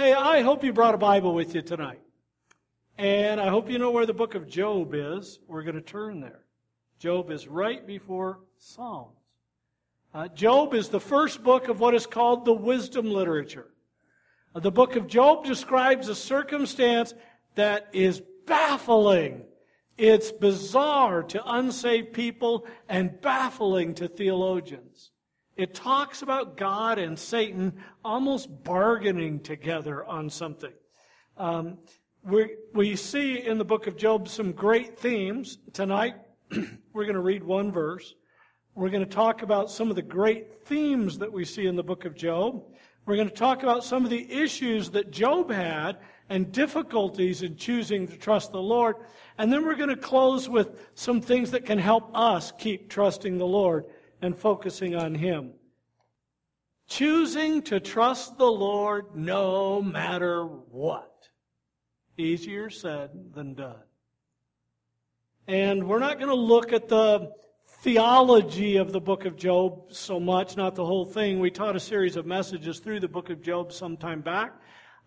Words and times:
Hey, 0.00 0.14
I 0.14 0.40
hope 0.40 0.64
you 0.64 0.72
brought 0.72 0.94
a 0.94 0.96
Bible 0.96 1.34
with 1.34 1.54
you 1.54 1.60
tonight. 1.60 2.00
And 2.96 3.38
I 3.38 3.48
hope 3.48 3.68
you 3.68 3.76
know 3.76 3.90
where 3.90 4.06
the 4.06 4.14
book 4.14 4.34
of 4.34 4.48
Job 4.48 4.94
is. 4.94 5.40
We're 5.46 5.62
going 5.62 5.74
to 5.74 5.82
turn 5.82 6.20
there. 6.20 6.40
Job 6.98 7.30
is 7.30 7.46
right 7.46 7.86
before 7.86 8.38
Psalms. 8.56 9.18
Uh, 10.14 10.28
Job 10.28 10.72
is 10.72 10.88
the 10.88 11.00
first 11.00 11.42
book 11.42 11.68
of 11.68 11.80
what 11.80 11.94
is 11.94 12.06
called 12.06 12.46
the 12.46 12.52
wisdom 12.54 13.10
literature. 13.10 13.66
Uh, 14.54 14.60
the 14.60 14.70
book 14.70 14.96
of 14.96 15.06
Job 15.06 15.44
describes 15.44 16.08
a 16.08 16.14
circumstance 16.14 17.12
that 17.56 17.90
is 17.92 18.22
baffling. 18.46 19.42
It's 19.98 20.32
bizarre 20.32 21.24
to 21.24 21.44
unsaved 21.44 22.14
people 22.14 22.66
and 22.88 23.20
baffling 23.20 23.92
to 23.96 24.08
theologians. 24.08 25.10
It 25.60 25.74
talks 25.74 26.22
about 26.22 26.56
God 26.56 26.98
and 26.98 27.18
Satan 27.18 27.74
almost 28.02 28.48
bargaining 28.64 29.40
together 29.40 30.02
on 30.06 30.30
something. 30.30 30.72
Um, 31.36 31.76
we, 32.24 32.56
we 32.72 32.96
see 32.96 33.44
in 33.46 33.58
the 33.58 33.64
book 33.66 33.86
of 33.86 33.94
Job 33.94 34.26
some 34.26 34.52
great 34.52 34.98
themes. 34.98 35.58
Tonight, 35.74 36.14
we're 36.94 37.04
going 37.04 37.12
to 37.12 37.20
read 37.20 37.44
one 37.44 37.70
verse. 37.70 38.14
We're 38.74 38.88
going 38.88 39.04
to 39.04 39.14
talk 39.14 39.42
about 39.42 39.70
some 39.70 39.90
of 39.90 39.96
the 39.96 40.02
great 40.02 40.64
themes 40.64 41.18
that 41.18 41.30
we 41.30 41.44
see 41.44 41.66
in 41.66 41.76
the 41.76 41.82
book 41.82 42.06
of 42.06 42.14
Job. 42.14 42.64
We're 43.04 43.16
going 43.16 43.28
to 43.28 43.34
talk 43.34 43.62
about 43.62 43.84
some 43.84 44.02
of 44.02 44.10
the 44.10 44.32
issues 44.32 44.88
that 44.92 45.10
Job 45.10 45.50
had 45.50 45.98
and 46.30 46.50
difficulties 46.52 47.42
in 47.42 47.56
choosing 47.56 48.08
to 48.08 48.16
trust 48.16 48.52
the 48.52 48.62
Lord. 48.62 48.96
And 49.36 49.52
then 49.52 49.66
we're 49.66 49.74
going 49.74 49.90
to 49.90 49.96
close 49.96 50.48
with 50.48 50.88
some 50.94 51.20
things 51.20 51.50
that 51.50 51.66
can 51.66 51.78
help 51.78 52.10
us 52.14 52.50
keep 52.58 52.88
trusting 52.88 53.36
the 53.36 53.46
Lord 53.46 53.84
and 54.22 54.36
focusing 54.36 54.94
on 54.94 55.14
Him. 55.14 55.52
Choosing 56.88 57.62
to 57.62 57.78
trust 57.78 58.36
the 58.36 58.50
Lord 58.50 59.14
no 59.14 59.80
matter 59.80 60.44
what. 60.44 61.28
Easier 62.16 62.68
said 62.68 63.10
than 63.32 63.54
done. 63.54 63.82
And 65.46 65.88
we're 65.88 66.00
not 66.00 66.18
going 66.18 66.28
to 66.28 66.34
look 66.34 66.72
at 66.72 66.88
the 66.88 67.32
theology 67.82 68.76
of 68.76 68.92
the 68.92 69.00
book 69.00 69.24
of 69.24 69.36
Job 69.36 69.92
so 69.92 70.20
much, 70.20 70.56
not 70.56 70.74
the 70.74 70.84
whole 70.84 71.04
thing. 71.04 71.40
We 71.40 71.50
taught 71.50 71.76
a 71.76 71.80
series 71.80 72.16
of 72.16 72.26
messages 72.26 72.78
through 72.78 73.00
the 73.00 73.08
book 73.08 73.30
of 73.30 73.40
Job 73.40 73.72
some 73.72 73.96
time 73.96 74.20
back. 74.20 74.52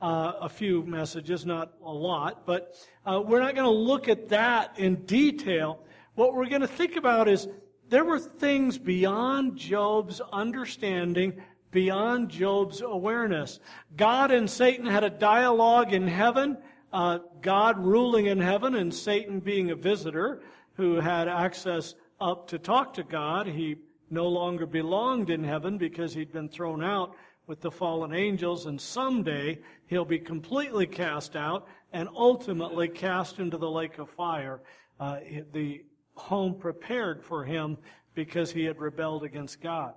Uh, 0.02 0.34
a 0.42 0.50
few 0.50 0.84
messages, 0.84 1.46
not 1.46 1.74
a 1.86 1.92
lot, 1.92 2.46
but 2.46 2.76
uh, 3.06 3.22
we're 3.26 3.40
not 3.40 3.56
going 3.56 3.66
to 3.66 3.70
look 3.70 4.10
at 4.10 4.28
that 4.30 4.78
in 4.78 4.96
detail. 5.06 5.80
What 6.16 6.34
we're 6.34 6.50
going 6.50 6.62
to 6.62 6.68
think 6.68 6.98
about 6.98 7.30
is 7.30 7.48
there 7.94 8.04
were 8.04 8.18
things 8.18 8.80
beyond 8.80 9.56
Job's 9.56 10.20
understanding, 10.32 11.40
beyond 11.70 12.30
Job's 12.30 12.82
awareness. 12.82 13.60
God 13.96 14.32
and 14.32 14.50
Satan 14.50 14.88
had 14.88 15.04
a 15.04 15.12
dialogue 15.12 15.94
in 15.94 16.08
heaven, 16.08 16.58
uh, 16.92 17.20
God 17.44 17.78
ruling 17.78 18.26
in 18.26 18.40
heaven 18.40 18.74
and 18.74 18.92
Satan 18.92 19.40
being 19.40 19.70
a 19.70 19.76
visitor 19.76 20.42
who 20.74 20.96
had 20.96 21.28
access 21.28 21.94
up 22.20 22.48
to 22.48 22.58
talk 22.58 22.96
to 22.96 23.04
God. 23.04 23.46
He 23.46 23.76
no 24.10 24.28
longer 24.28 24.66
belonged 24.66 25.30
in 25.30 25.44
heaven 25.44 25.78
because 25.78 26.16
he'd 26.16 26.34
been 26.34 26.50
thrown 26.50 26.84
out 26.84 27.16
with 27.46 27.62
the 27.62 27.70
fallen 27.70 28.12
angels, 28.12 28.66
and 28.66 28.82
someday 28.82 29.60
he'll 29.86 30.04
be 30.04 30.18
completely 30.18 30.88
cast 30.88 31.36
out 31.36 31.68
and 31.92 32.10
ultimately 32.16 32.88
cast 32.88 33.38
into 33.38 33.60
the 33.60 33.70
lake 33.70 34.00
of 34.00 34.10
fire, 34.10 34.62
uh, 35.00 35.20
the 35.52 35.84
home 36.16 36.56
prepared 36.56 37.24
for 37.24 37.44
him 37.44 37.78
because 38.14 38.52
he 38.52 38.64
had 38.64 38.80
rebelled 38.80 39.24
against 39.24 39.62
God. 39.62 39.94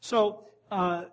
So, 0.00 0.44
uh, 0.70 1.04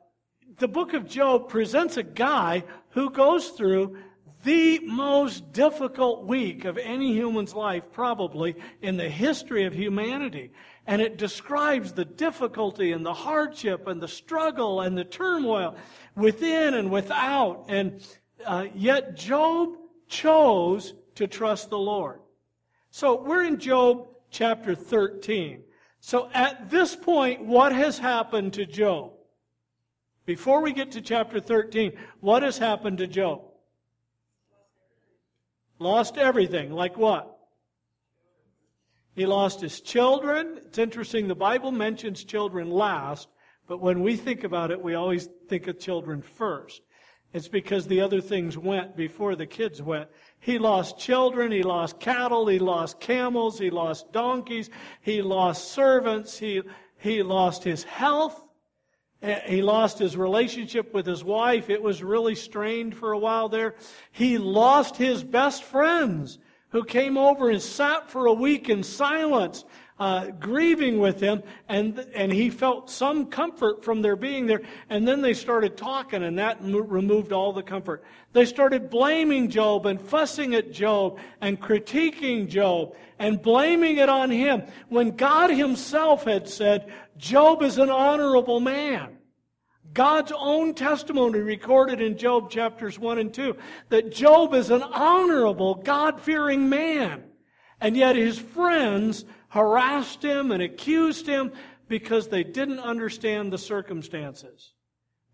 the 0.60 0.68
book 0.68 0.94
of 0.94 1.08
Job 1.08 1.50
presents 1.50 1.98
a 1.98 2.04
guy 2.04 2.64
who 2.92 3.10
goes 3.10 3.50
through 3.50 3.98
the 4.44 4.80
most 4.80 5.52
difficult 5.52 6.26
week 6.26 6.64
of 6.64 6.78
any 6.78 7.12
human's 7.12 7.54
life, 7.54 7.84
probably, 7.92 8.56
in 8.82 8.96
the 8.96 9.10
history 9.10 9.66
of 9.66 9.74
humanity. 9.74 10.52
And 10.86 11.02
it 11.02 11.18
describes 11.18 11.92
the 11.92 12.06
difficulty 12.06 12.94
and 12.94 13.06
the 13.06 13.14
hardship 13.14 13.88
and 13.88 14.02
the 14.02 14.08
struggle 14.08 14.82
and 14.82 14.98
the 14.98 15.04
turmoil 15.04 15.76
within 16.16 16.76
and 16.76 16.90
without. 16.90 17.66
And 17.68 18.02
uh, 18.46 18.68
yet 18.74 19.18
Job 19.18 19.76
chose 20.08 20.94
to 21.16 21.28
trust 21.28 21.70
the 21.70 21.78
Lord. 21.78 22.22
So 22.90 23.22
we're 23.22 23.44
in 23.44 23.60
Job 23.60 24.08
chapter 24.30 24.76
13. 24.76 25.64
So 26.00 26.30
at 26.34 26.70
this 26.70 26.96
point, 26.96 27.46
what 27.46 27.72
has 27.74 27.98
happened 27.98 28.54
to 28.54 28.66
Job? 28.66 29.14
Before 30.26 30.62
we 30.62 30.74
get 30.74 30.92
to 30.92 31.02
chapter 31.02 31.40
13, 31.40 31.94
what 32.20 32.44
has 32.44 32.58
happened 32.58 32.98
to 33.00 33.08
Job? 33.08 33.42
Lost 35.80 36.18
everything. 36.18 36.72
Like 36.72 36.98
what? 36.98 37.38
He 39.16 39.26
lost 39.26 39.62
his 39.62 39.82
children. 39.82 40.60
It's 40.66 40.78
interesting, 40.78 41.28
the 41.28 41.36
Bible 41.36 41.72
mentions 41.72 42.24
children 42.24 42.70
last, 42.70 43.30
but 43.68 43.82
when 43.82 44.02
we 44.02 44.16
think 44.16 44.44
about 44.44 44.70
it, 44.70 44.82
we 44.82 44.94
always 44.94 45.28
think 45.50 45.68
of 45.68 45.80
children 45.80 46.22
first. 46.22 46.82
It's 47.34 47.48
because 47.48 47.88
the 47.88 48.02
other 48.02 48.22
things 48.22 48.58
went 48.58 48.96
before 48.96 49.36
the 49.36 49.46
kids 49.46 49.82
went. 49.82 50.10
He 50.40 50.58
lost 50.60 50.98
children, 50.98 51.52
he 51.52 51.64
lost 51.64 52.00
cattle, 52.00 52.48
he 52.48 52.60
lost 52.60 53.00
camels, 53.00 53.60
he 53.60 53.70
lost 53.70 54.12
donkeys, 54.14 54.70
he 55.02 55.22
lost 55.22 55.72
servants, 55.72 56.38
he, 56.38 56.62
he 56.98 57.24
lost 57.24 57.64
his 57.64 57.84
health. 57.84 58.44
Eh, 59.22 59.40
he 59.48 59.62
lost 59.62 59.98
his 59.98 60.16
relationship 60.16 60.94
with 60.94 61.06
his 61.06 61.24
wife. 61.24 61.70
It 61.70 61.82
was 61.82 62.04
really 62.04 62.36
strained 62.36 62.96
for 62.96 63.12
a 63.12 63.20
while 63.20 63.50
there. 63.50 63.76
He 64.12 64.38
lost 64.38 64.96
his 64.96 65.24
best 65.24 65.64
friends 65.64 66.40
who 66.70 66.84
came 66.84 67.18
over 67.18 67.50
and 67.50 67.62
sat 67.62 68.10
for 68.10 68.28
a 68.28 68.34
week 68.34 68.70
in 68.70 68.84
silence, 68.84 69.66
uh, 70.00 70.28
grieving 70.40 71.00
with 71.00 71.20
him, 71.20 71.42
and, 71.68 72.00
and 72.14 72.32
he 72.32 72.50
felt 72.50 72.90
some 72.90 73.26
comfort 73.28 73.84
from 73.84 74.02
their 74.02 74.16
being 74.16 74.46
there. 74.46 74.62
And 74.90 75.08
then 75.08 75.22
they 75.22 75.34
started 75.34 75.76
talking, 75.76 76.24
and 76.24 76.38
that 76.38 76.64
mo- 76.64 76.80
removed 76.80 77.32
all 77.32 77.52
the 77.54 77.64
comfort. 77.64 78.04
They 78.34 78.46
started 78.46 78.90
blaming 78.90 79.50
Job 79.50 79.86
and 79.86 80.00
fussing 80.00 80.54
at 80.54 80.72
Job 80.72 81.20
and 81.42 81.60
critiquing 81.60 82.48
Job 82.48 82.96
and 83.18 83.42
blaming 83.42 83.98
it 83.98 84.10
on 84.10 84.30
him 84.30 84.64
when 84.90 85.16
God 85.16 85.50
himself 85.50 86.26
had 86.26 86.48
said, 86.48 86.92
Job 87.18 87.64
is 87.64 87.78
an 87.78 87.90
honorable 87.90 88.60
man. 88.60 89.18
God's 89.94 90.32
own 90.38 90.76
testimony 90.76 91.40
recorded 91.40 92.02
in 92.02 92.18
Job 92.18 92.52
chapters 92.52 93.00
1 93.00 93.18
and 93.18 93.34
2 93.34 93.58
that 93.90 94.12
Job 94.12 94.54
is 94.54 94.70
an 94.70 94.84
honorable, 94.84 95.76
God 95.76 96.22
fearing 96.22 96.70
man. 96.70 97.24
And 97.80 97.98
yet 97.98 98.16
his 98.16 98.38
friends 98.38 99.26
harassed 99.58 100.22
him 100.24 100.52
and 100.52 100.62
accused 100.62 101.26
him 101.26 101.52
because 101.88 102.28
they 102.28 102.44
didn't 102.44 102.80
understand 102.80 103.52
the 103.52 103.58
circumstances. 103.58 104.74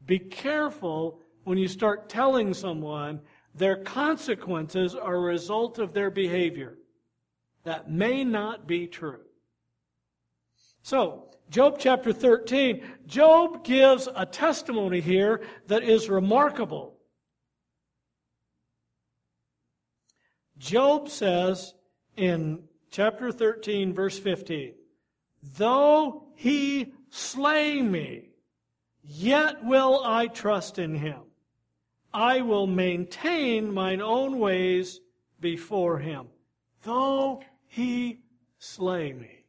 Be 0.05 0.17
careful 0.17 1.19
when 1.43 1.57
you 1.57 1.67
start 1.67 2.07
telling 2.07 2.53
someone 2.53 3.19
their 3.53 3.75
consequences 3.75 4.95
are 4.95 5.15
a 5.15 5.19
result 5.19 5.77
of 5.77 5.93
their 5.93 6.09
behavior. 6.09 6.77
That 7.65 7.91
may 7.91 8.23
not 8.23 8.65
be 8.65 8.87
true. 8.87 9.25
So, 10.83 11.29
Job 11.49 11.75
chapter 11.77 12.13
13, 12.13 12.81
Job 13.05 13.65
gives 13.65 14.07
a 14.15 14.25
testimony 14.25 15.01
here 15.01 15.41
that 15.67 15.83
is 15.83 16.09
remarkable. 16.09 16.97
Job 20.57 21.09
says 21.09 21.73
in 22.15 22.63
chapter 22.93 23.31
13, 23.31 23.91
verse 23.91 24.19
15, 24.19 24.75
Though 25.57 26.27
he 26.35 26.93
slay 27.09 27.81
me, 27.81 28.29
yet 29.03 29.65
will 29.65 30.01
I 30.05 30.27
trust 30.27 30.77
in 30.77 30.95
him. 30.95 31.21
I 32.13 32.41
will 32.41 32.67
maintain 32.67 33.73
mine 33.73 33.99
own 33.99 34.37
ways 34.37 35.01
before 35.39 35.97
him, 35.97 36.27
though 36.83 37.41
he 37.65 38.19
slay 38.59 39.11
me. 39.11 39.43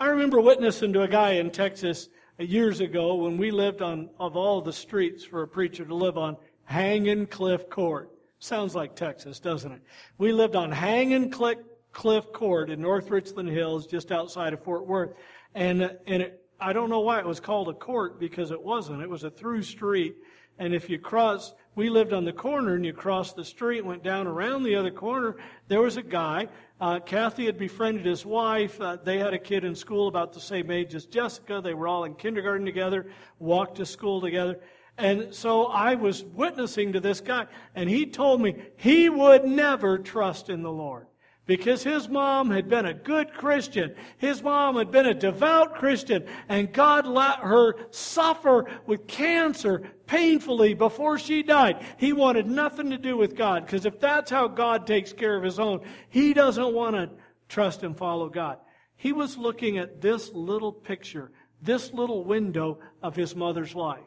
I 0.00 0.06
remember 0.06 0.40
witnessing 0.40 0.94
to 0.94 1.02
a 1.02 1.08
guy 1.08 1.32
in 1.32 1.50
Texas 1.50 2.08
years 2.38 2.80
ago 2.80 3.14
when 3.16 3.36
we 3.36 3.50
lived 3.50 3.82
on, 3.82 4.08
of 4.18 4.36
all 4.36 4.62
the 4.62 4.72
streets 4.72 5.22
for 5.22 5.42
a 5.42 5.48
preacher 5.48 5.84
to 5.84 5.94
live 5.94 6.16
on, 6.16 6.38
Hanging 6.64 7.26
Cliff 7.26 7.68
Court. 7.68 8.10
Sounds 8.38 8.74
like 8.74 8.96
Texas, 8.96 9.38
doesn't 9.38 9.72
it? 9.72 9.82
We 10.16 10.32
lived 10.32 10.56
on 10.56 10.70
Hanging 10.70 11.30
Cliff, 11.30 11.58
Cliff 11.98 12.32
Court 12.32 12.70
in 12.70 12.80
North 12.80 13.10
Richland 13.10 13.48
Hills, 13.48 13.84
just 13.84 14.12
outside 14.12 14.52
of 14.52 14.62
Fort 14.62 14.86
Worth. 14.86 15.14
And, 15.56 15.82
and 16.06 16.22
it, 16.22 16.44
I 16.60 16.72
don't 16.72 16.90
know 16.90 17.00
why 17.00 17.18
it 17.18 17.26
was 17.26 17.40
called 17.40 17.68
a 17.68 17.72
court 17.72 18.20
because 18.20 18.52
it 18.52 18.62
wasn't. 18.62 19.02
It 19.02 19.10
was 19.10 19.24
a 19.24 19.30
through 19.30 19.62
street. 19.62 20.14
And 20.60 20.72
if 20.72 20.88
you 20.88 21.00
cross, 21.00 21.54
we 21.74 21.90
lived 21.90 22.12
on 22.12 22.24
the 22.24 22.32
corner 22.32 22.76
and 22.76 22.86
you 22.86 22.92
crossed 22.92 23.34
the 23.34 23.44
street, 23.44 23.84
went 23.84 24.04
down 24.04 24.28
around 24.28 24.62
the 24.62 24.76
other 24.76 24.92
corner, 24.92 25.38
there 25.66 25.80
was 25.80 25.96
a 25.96 26.02
guy. 26.02 26.46
Uh, 26.80 27.00
Kathy 27.00 27.46
had 27.46 27.58
befriended 27.58 28.06
his 28.06 28.24
wife. 28.24 28.80
Uh, 28.80 28.98
they 29.02 29.18
had 29.18 29.34
a 29.34 29.38
kid 29.38 29.64
in 29.64 29.74
school 29.74 30.06
about 30.06 30.32
the 30.32 30.40
same 30.40 30.70
age 30.70 30.94
as 30.94 31.04
Jessica. 31.04 31.60
They 31.60 31.74
were 31.74 31.88
all 31.88 32.04
in 32.04 32.14
kindergarten 32.14 32.64
together, 32.64 33.10
walked 33.40 33.78
to 33.78 33.84
school 33.84 34.20
together. 34.20 34.60
And 34.96 35.34
so 35.34 35.64
I 35.64 35.96
was 35.96 36.22
witnessing 36.22 36.92
to 36.92 37.00
this 37.00 37.20
guy, 37.20 37.48
and 37.74 37.90
he 37.90 38.06
told 38.06 38.40
me 38.40 38.54
he 38.76 39.08
would 39.08 39.44
never 39.44 39.98
trust 39.98 40.48
in 40.48 40.62
the 40.62 40.70
Lord 40.70 41.08
because 41.48 41.82
his 41.82 42.10
mom 42.10 42.50
had 42.50 42.68
been 42.68 42.84
a 42.84 42.92
good 42.92 43.32
Christian. 43.32 43.94
His 44.18 44.42
mom 44.42 44.76
had 44.76 44.90
been 44.90 45.06
a 45.06 45.14
devout 45.14 45.76
Christian, 45.76 46.26
and 46.46 46.70
God 46.70 47.06
let 47.06 47.38
her 47.38 47.74
suffer 47.90 48.66
with 48.84 49.06
cancer 49.06 49.90
painfully 50.06 50.74
before 50.74 51.18
she 51.18 51.42
died. 51.42 51.82
He 51.96 52.12
wanted 52.12 52.46
nothing 52.46 52.90
to 52.90 52.98
do 52.98 53.16
with 53.16 53.34
God 53.34 53.64
because 53.64 53.86
if 53.86 53.98
that's 53.98 54.30
how 54.30 54.46
God 54.46 54.86
takes 54.86 55.14
care 55.14 55.38
of 55.38 55.42
his 55.42 55.58
own, 55.58 55.80
he 56.10 56.34
doesn't 56.34 56.74
want 56.74 56.96
to 56.96 57.10
trust 57.48 57.82
and 57.82 57.96
follow 57.96 58.28
God. 58.28 58.58
He 58.96 59.12
was 59.12 59.38
looking 59.38 59.78
at 59.78 60.02
this 60.02 60.30
little 60.34 60.72
picture, 60.72 61.32
this 61.62 61.94
little 61.94 62.24
window 62.24 62.78
of 63.02 63.16
his 63.16 63.34
mother's 63.34 63.74
life. 63.74 64.02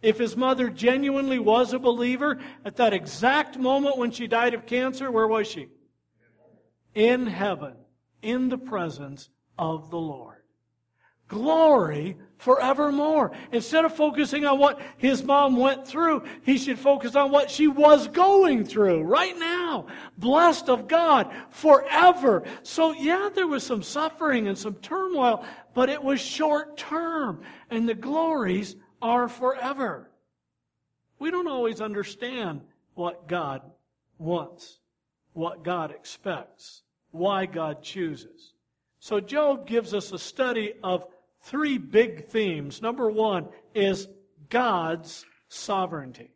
If 0.00 0.16
his 0.16 0.34
mother 0.34 0.70
genuinely 0.70 1.40
was 1.40 1.74
a 1.74 1.78
believer, 1.78 2.38
at 2.64 2.76
that 2.76 2.94
exact 2.94 3.58
moment 3.58 3.98
when 3.98 4.12
she 4.12 4.26
died 4.26 4.54
of 4.54 4.64
cancer, 4.64 5.10
where 5.10 5.28
was 5.28 5.46
she? 5.46 5.68
In 6.96 7.26
heaven, 7.26 7.74
in 8.22 8.48
the 8.48 8.58
presence 8.58 9.28
of 9.58 9.90
the 9.90 9.98
Lord. 9.98 10.38
Glory 11.28 12.16
forevermore. 12.38 13.32
Instead 13.52 13.84
of 13.84 13.94
focusing 13.94 14.46
on 14.46 14.58
what 14.58 14.80
his 14.96 15.22
mom 15.22 15.56
went 15.56 15.86
through, 15.86 16.24
he 16.42 16.56
should 16.56 16.78
focus 16.78 17.14
on 17.14 17.30
what 17.30 17.50
she 17.50 17.68
was 17.68 18.08
going 18.08 18.64
through 18.64 19.02
right 19.02 19.36
now. 19.36 19.86
Blessed 20.16 20.70
of 20.70 20.88
God 20.88 21.30
forever. 21.50 22.44
So 22.62 22.92
yeah, 22.92 23.28
there 23.34 23.46
was 23.46 23.62
some 23.62 23.82
suffering 23.82 24.48
and 24.48 24.56
some 24.56 24.76
turmoil, 24.76 25.44
but 25.74 25.90
it 25.90 26.02
was 26.02 26.20
short 26.20 26.78
term 26.78 27.42
and 27.70 27.88
the 27.88 27.94
glories 27.94 28.76
are 29.02 29.28
forever. 29.28 30.10
We 31.18 31.30
don't 31.30 31.48
always 31.48 31.80
understand 31.80 32.62
what 32.94 33.28
God 33.28 33.62
wants, 34.18 34.78
what 35.32 35.62
God 35.64 35.90
expects 35.90 36.82
why 37.16 37.46
God 37.46 37.82
chooses. 37.82 38.52
So 39.00 39.20
Job 39.20 39.66
gives 39.66 39.94
us 39.94 40.12
a 40.12 40.18
study 40.18 40.74
of 40.82 41.04
three 41.42 41.78
big 41.78 42.26
themes. 42.26 42.82
Number 42.82 43.10
one 43.10 43.48
is 43.74 44.08
God's 44.48 45.24
sovereignty. 45.48 46.32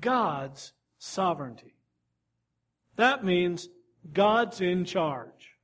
God's 0.00 0.72
sovereignty. 0.98 1.74
That 2.96 3.24
means 3.24 3.68
God's 4.12 4.60
in 4.60 4.84
charge. 4.84 5.56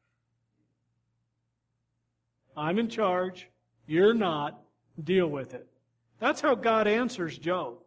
I'm 2.56 2.78
in 2.78 2.88
charge. 2.88 3.48
You're 3.86 4.14
not. 4.14 4.60
Deal 5.02 5.26
with 5.26 5.54
it. 5.54 5.66
That's 6.20 6.40
how 6.40 6.54
God 6.54 6.86
answers 6.86 7.38
Job. 7.38 7.81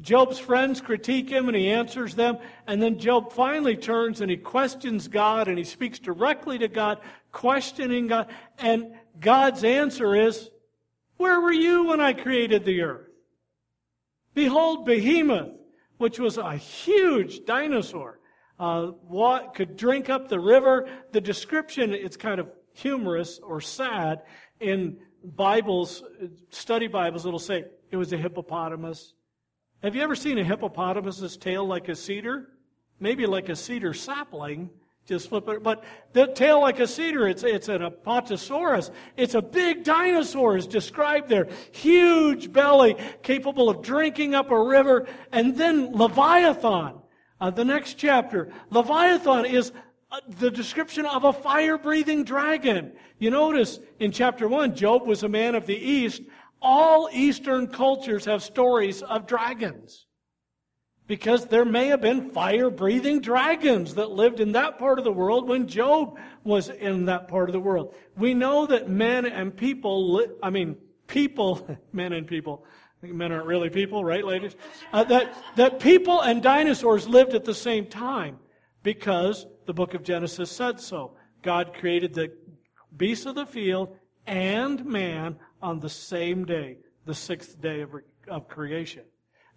Job's 0.00 0.38
friends 0.38 0.80
critique 0.80 1.28
him 1.28 1.48
and 1.48 1.56
he 1.56 1.68
answers 1.68 2.14
them. 2.14 2.38
And 2.66 2.82
then 2.82 2.98
Job 2.98 3.32
finally 3.32 3.76
turns 3.76 4.20
and 4.20 4.30
he 4.30 4.36
questions 4.36 5.08
God 5.08 5.48
and 5.48 5.58
he 5.58 5.64
speaks 5.64 5.98
directly 5.98 6.58
to 6.58 6.68
God, 6.68 6.98
questioning 7.30 8.06
God. 8.06 8.28
And 8.58 8.94
God's 9.20 9.64
answer 9.64 10.14
is, 10.14 10.50
Where 11.18 11.40
were 11.40 11.52
you 11.52 11.84
when 11.88 12.00
I 12.00 12.14
created 12.14 12.64
the 12.64 12.82
earth? 12.82 13.08
Behold, 14.34 14.86
Behemoth, 14.86 15.50
which 15.98 16.18
was 16.18 16.38
a 16.38 16.56
huge 16.56 17.44
dinosaur, 17.44 18.18
uh, 18.58 18.92
could 19.54 19.76
drink 19.76 20.08
up 20.08 20.28
the 20.28 20.40
river. 20.40 20.88
The 21.12 21.20
description, 21.20 21.92
it's 21.92 22.16
kind 22.16 22.40
of 22.40 22.48
humorous 22.72 23.38
or 23.40 23.60
sad. 23.60 24.22
In 24.58 24.96
Bibles, 25.22 26.02
study 26.48 26.86
Bibles, 26.86 27.26
it'll 27.26 27.38
say 27.38 27.66
it 27.90 27.96
was 27.96 28.12
a 28.14 28.16
hippopotamus 28.16 29.12
have 29.82 29.96
you 29.96 30.02
ever 30.02 30.14
seen 30.14 30.38
a 30.38 30.44
hippopotamus's 30.44 31.36
tail 31.36 31.66
like 31.66 31.88
a 31.88 31.96
cedar? 31.96 32.48
Maybe 33.00 33.26
like 33.26 33.48
a 33.48 33.56
cedar 33.56 33.94
sapling. 33.94 34.70
Just 35.06 35.28
flip 35.28 35.48
it. 35.48 35.64
But 35.64 35.82
the 36.12 36.28
tail 36.28 36.60
like 36.60 36.78
a 36.78 36.86
cedar, 36.86 37.26
it's, 37.26 37.42
it's 37.42 37.68
an 37.68 37.82
apatosaurus. 37.82 38.90
It's 39.16 39.34
a 39.34 39.42
big 39.42 39.82
dinosaur 39.82 40.56
is 40.56 40.68
described 40.68 41.28
there. 41.28 41.48
Huge 41.72 42.52
belly, 42.52 42.96
capable 43.22 43.68
of 43.68 43.82
drinking 43.82 44.36
up 44.36 44.52
a 44.52 44.62
river. 44.62 45.08
And 45.32 45.56
then 45.56 45.92
Leviathan, 45.92 46.94
uh, 47.40 47.50
the 47.50 47.64
next 47.64 47.94
chapter. 47.94 48.52
Leviathan 48.70 49.46
is 49.46 49.72
uh, 50.12 50.20
the 50.38 50.50
description 50.50 51.06
of 51.06 51.24
a 51.24 51.32
fire 51.32 51.76
breathing 51.76 52.22
dragon. 52.22 52.92
You 53.18 53.30
notice 53.30 53.80
in 53.98 54.12
chapter 54.12 54.46
1, 54.46 54.76
Job 54.76 55.04
was 55.06 55.24
a 55.24 55.28
man 55.28 55.56
of 55.56 55.66
the 55.66 55.76
east 55.76 56.22
all 56.62 57.08
Eastern 57.12 57.66
cultures 57.66 58.24
have 58.24 58.42
stories 58.42 59.02
of 59.02 59.26
dragons. 59.26 60.06
Because 61.08 61.46
there 61.46 61.64
may 61.64 61.88
have 61.88 62.00
been 62.00 62.30
fire 62.30 62.70
breathing 62.70 63.20
dragons 63.20 63.96
that 63.96 64.12
lived 64.12 64.40
in 64.40 64.52
that 64.52 64.78
part 64.78 64.98
of 64.98 65.04
the 65.04 65.12
world 65.12 65.48
when 65.48 65.66
Job 65.66 66.16
was 66.44 66.70
in 66.70 67.06
that 67.06 67.28
part 67.28 67.48
of 67.48 67.52
the 67.52 67.60
world. 67.60 67.94
We 68.16 68.32
know 68.34 68.66
that 68.66 68.88
men 68.88 69.26
and 69.26 69.54
people, 69.54 70.14
li- 70.14 70.28
I 70.42 70.50
mean, 70.50 70.76
people, 71.08 71.66
men 71.92 72.12
and 72.12 72.26
people, 72.26 72.64
men 73.02 73.32
aren't 73.32 73.46
really 73.46 73.68
people, 73.68 74.04
right, 74.04 74.24
ladies? 74.24 74.54
Uh, 74.92 75.04
that, 75.04 75.36
that 75.56 75.80
people 75.80 76.20
and 76.20 76.40
dinosaurs 76.40 77.08
lived 77.08 77.34
at 77.34 77.44
the 77.44 77.54
same 77.54 77.86
time 77.86 78.38
because 78.84 79.44
the 79.66 79.74
book 79.74 79.94
of 79.94 80.04
Genesis 80.04 80.50
said 80.50 80.80
so. 80.80 81.16
God 81.42 81.74
created 81.74 82.14
the 82.14 82.32
beasts 82.96 83.26
of 83.26 83.34
the 83.34 83.46
field 83.46 83.96
and 84.26 84.84
man 84.84 85.36
on 85.62 85.80
the 85.80 85.88
same 85.88 86.44
day, 86.44 86.78
the 87.06 87.14
sixth 87.14 87.60
day 87.60 87.80
of, 87.80 87.90
of 88.28 88.48
creation. 88.48 89.04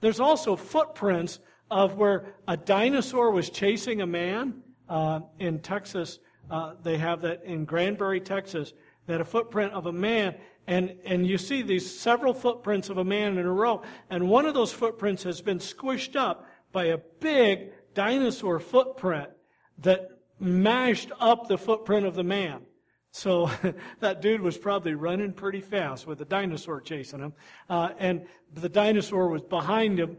There's 0.01 0.19
also 0.19 0.55
footprints 0.55 1.39
of 1.71 1.95
where 1.95 2.35
a 2.47 2.55
dinosaur 2.55 3.31
was 3.31 3.49
chasing 3.49 4.01
a 4.01 4.07
man 4.07 4.61
uh, 4.87 5.21
in 5.39 5.59
Texas. 5.59 6.19
Uh, 6.49 6.73
they 6.83 6.97
have 6.97 7.21
that 7.21 7.43
in 7.43 7.65
Granbury, 7.65 8.21
Texas. 8.21 8.73
that 9.07 9.21
a 9.21 9.25
footprint 9.25 9.73
of 9.73 9.85
a 9.85 9.91
man, 9.91 10.35
and, 10.67 10.95
and 11.05 11.27
you 11.27 11.37
see 11.37 11.61
these 11.61 11.99
several 11.99 12.33
footprints 12.33 12.89
of 12.89 12.97
a 12.97 13.03
man 13.03 13.37
in 13.37 13.45
a 13.45 13.51
row, 13.51 13.81
and 14.09 14.27
one 14.27 14.45
of 14.45 14.53
those 14.53 14.71
footprints 14.71 15.23
has 15.23 15.41
been 15.41 15.59
squished 15.59 16.15
up 16.15 16.45
by 16.71 16.85
a 16.85 16.97
big 17.19 17.71
dinosaur 17.93 18.59
footprint 18.59 19.29
that 19.79 20.09
mashed 20.39 21.11
up 21.19 21.47
the 21.47 21.57
footprint 21.57 22.05
of 22.05 22.15
the 22.15 22.23
man. 22.23 22.61
So 23.15 23.49
that 24.01 24.21
dude 24.21 24.41
was 24.41 24.57
probably 24.57 24.93
running 24.93 25.31
pretty 25.31 25.61
fast 25.61 26.05
with 26.05 26.19
a 26.19 26.25
dinosaur 26.25 26.81
chasing 26.81 27.21
him. 27.21 27.33
Uh, 27.69 27.91
and 27.97 28.25
the 28.53 28.67
dinosaur 28.67 29.29
was 29.29 29.41
behind 29.41 29.97
him, 29.97 30.17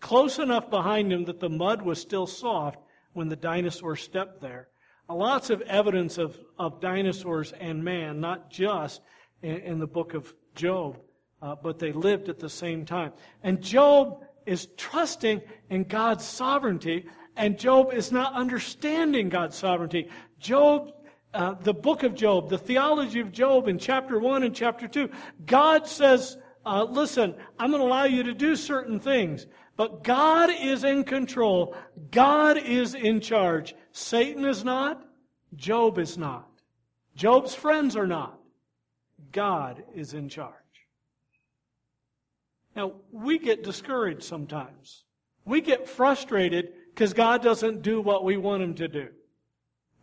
close 0.00 0.38
enough 0.38 0.68
behind 0.68 1.10
him 1.10 1.24
that 1.24 1.40
the 1.40 1.48
mud 1.48 1.80
was 1.80 1.98
still 1.98 2.26
soft 2.26 2.78
when 3.14 3.30
the 3.30 3.36
dinosaur 3.36 3.96
stepped 3.96 4.42
there. 4.42 4.68
Uh, 5.08 5.14
lots 5.14 5.48
of 5.48 5.62
evidence 5.62 6.18
of, 6.18 6.38
of 6.58 6.82
dinosaurs 6.82 7.52
and 7.52 7.82
man, 7.82 8.20
not 8.20 8.50
just 8.50 9.00
in, 9.40 9.56
in 9.56 9.78
the 9.78 9.86
book 9.86 10.12
of 10.12 10.34
Job, 10.54 10.98
uh, 11.40 11.54
but 11.54 11.78
they 11.78 11.92
lived 11.92 12.28
at 12.28 12.38
the 12.38 12.50
same 12.50 12.84
time. 12.84 13.12
And 13.42 13.62
Job 13.62 14.22
is 14.44 14.68
trusting 14.76 15.40
in 15.70 15.84
God's 15.84 16.26
sovereignty, 16.26 17.06
and 17.36 17.58
Job 17.58 17.94
is 17.94 18.12
not 18.12 18.34
understanding 18.34 19.30
God's 19.30 19.56
sovereignty. 19.56 20.10
Job 20.38 20.92
uh, 21.36 21.54
the 21.60 21.74
book 21.74 22.02
of 22.02 22.14
Job, 22.14 22.48
the 22.48 22.56
theology 22.58 23.20
of 23.20 23.30
Job 23.30 23.68
in 23.68 23.78
chapter 23.78 24.18
1 24.18 24.42
and 24.42 24.54
chapter 24.54 24.88
2, 24.88 25.10
God 25.44 25.86
says, 25.86 26.38
uh, 26.64 26.84
listen, 26.84 27.34
I'm 27.58 27.70
going 27.70 27.82
to 27.82 27.86
allow 27.86 28.04
you 28.04 28.22
to 28.22 28.32
do 28.32 28.56
certain 28.56 28.98
things, 28.98 29.46
but 29.76 30.02
God 30.02 30.50
is 30.50 30.82
in 30.82 31.04
control. 31.04 31.76
God 32.10 32.56
is 32.56 32.94
in 32.94 33.20
charge. 33.20 33.74
Satan 33.92 34.46
is 34.46 34.64
not. 34.64 35.06
Job 35.54 35.98
is 35.98 36.16
not. 36.16 36.48
Job's 37.14 37.54
friends 37.54 37.96
are 37.96 38.06
not. 38.06 38.40
God 39.30 39.84
is 39.94 40.14
in 40.14 40.30
charge. 40.30 40.54
Now, 42.74 42.92
we 43.12 43.38
get 43.38 43.62
discouraged 43.62 44.22
sometimes. 44.22 45.04
We 45.44 45.60
get 45.60 45.86
frustrated 45.88 46.72
because 46.94 47.12
God 47.12 47.42
doesn't 47.42 47.82
do 47.82 48.00
what 48.00 48.24
we 48.24 48.38
want 48.38 48.62
Him 48.62 48.74
to 48.76 48.88
do. 48.88 49.08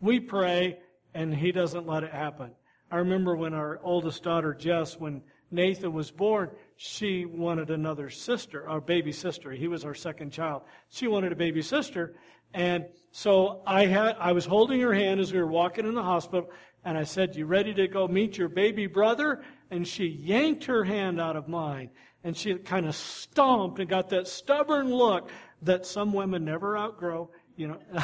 We 0.00 0.20
pray, 0.20 0.78
and 1.14 1.34
he 1.34 1.52
doesn't 1.52 1.86
let 1.86 2.04
it 2.04 2.12
happen. 2.12 2.50
I 2.90 2.98
remember 2.98 3.36
when 3.36 3.54
our 3.54 3.80
oldest 3.82 4.22
daughter, 4.22 4.54
Jess, 4.54 4.98
when 4.98 5.22
Nathan 5.50 5.92
was 5.92 6.10
born, 6.10 6.50
she 6.76 7.24
wanted 7.24 7.70
another 7.70 8.10
sister, 8.10 8.68
our 8.68 8.80
baby 8.80 9.12
sister. 9.12 9.52
He 9.52 9.68
was 9.68 9.84
our 9.84 9.94
second 9.94 10.30
child. 10.30 10.62
She 10.90 11.06
wanted 11.06 11.32
a 11.32 11.36
baby 11.36 11.62
sister. 11.62 12.16
And 12.52 12.86
so 13.10 13.62
I 13.66 13.86
had, 13.86 14.16
I 14.18 14.32
was 14.32 14.44
holding 14.44 14.80
her 14.80 14.92
hand 14.92 15.20
as 15.20 15.32
we 15.32 15.38
were 15.38 15.46
walking 15.46 15.86
in 15.86 15.94
the 15.94 16.02
hospital, 16.02 16.50
and 16.84 16.98
I 16.98 17.04
said, 17.04 17.34
You 17.34 17.46
ready 17.46 17.74
to 17.74 17.88
go 17.88 18.06
meet 18.06 18.36
your 18.36 18.48
baby 18.48 18.86
brother? 18.86 19.42
And 19.70 19.86
she 19.86 20.06
yanked 20.06 20.64
her 20.64 20.84
hand 20.84 21.20
out 21.20 21.36
of 21.36 21.48
mine, 21.48 21.90
and 22.22 22.36
she 22.36 22.54
kind 22.56 22.86
of 22.86 22.94
stomped 22.94 23.80
and 23.80 23.88
got 23.88 24.10
that 24.10 24.28
stubborn 24.28 24.88
look 24.92 25.30
that 25.62 25.86
some 25.86 26.12
women 26.12 26.44
never 26.44 26.76
outgrow, 26.76 27.30
you 27.56 27.68
know. 27.68 27.78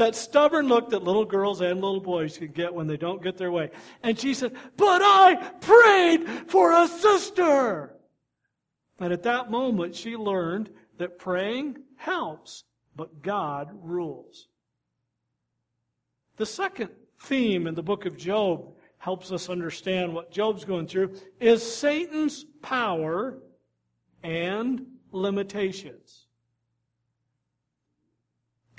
that 0.00 0.14
stubborn 0.14 0.66
look 0.66 0.88
that 0.88 1.04
little 1.04 1.26
girls 1.26 1.60
and 1.60 1.78
little 1.78 2.00
boys 2.00 2.38
can 2.38 2.48
get 2.48 2.72
when 2.72 2.86
they 2.86 2.96
don't 2.96 3.22
get 3.22 3.36
their 3.36 3.52
way. 3.52 3.70
And 4.02 4.18
she 4.18 4.32
said, 4.32 4.54
But 4.78 5.02
I 5.04 5.36
prayed 5.60 6.26
for 6.50 6.72
a 6.72 6.88
sister. 6.88 7.94
And 8.98 9.12
at 9.12 9.24
that 9.24 9.50
moment, 9.50 9.94
she 9.94 10.16
learned 10.16 10.70
that 10.96 11.18
praying 11.18 11.80
helps, 11.96 12.64
but 12.96 13.20
God 13.20 13.68
rules. 13.82 14.48
The 16.36 16.46
second 16.46 16.88
theme 17.20 17.66
in 17.66 17.74
the 17.74 17.82
book 17.82 18.06
of 18.06 18.16
Job 18.16 18.72
helps 18.96 19.30
us 19.30 19.50
understand 19.50 20.14
what 20.14 20.30
Job's 20.30 20.64
going 20.64 20.86
through 20.86 21.14
is 21.40 21.62
Satan's 21.62 22.46
power 22.62 23.36
and 24.22 24.86
limitations. 25.12 26.24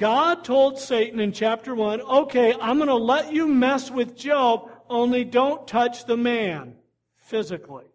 God 0.02 0.44
told 0.44 0.80
Satan 0.80 1.20
in 1.20 1.32
chapter 1.32 1.76
1, 1.76 2.02
okay, 2.02 2.56
I'm 2.60 2.78
going 2.78 2.88
to 2.88 2.96
let 2.96 3.32
you 3.32 3.46
mess 3.46 3.92
with 3.92 4.18
Job, 4.18 4.68
only 4.90 5.24
don't 5.24 5.68
touch 5.68 6.06
the 6.06 6.18
man 6.18 6.74
physically. 7.18 7.86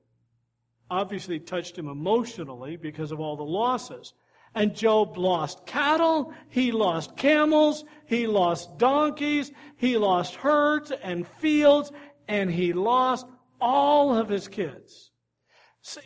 Obviously, 0.88 1.40
touched 1.40 1.76
him 1.76 1.88
emotionally 1.88 2.76
because 2.76 3.10
of 3.10 3.18
all 3.18 3.36
the 3.36 3.42
losses. 3.42 4.14
And 4.54 4.72
Job 4.72 5.18
lost 5.18 5.66
cattle, 5.66 6.32
he 6.48 6.70
lost 6.70 7.16
camels, 7.16 7.84
he 8.06 8.28
lost 8.28 8.78
donkeys, 8.78 9.50
he 9.76 9.96
lost 9.96 10.36
herds 10.36 10.92
and 10.92 11.26
fields, 11.26 11.90
and 12.28 12.52
he 12.52 12.72
lost 12.72 13.26
all 13.60 14.16
of 14.16 14.28
his 14.28 14.46
kids. 14.46 15.10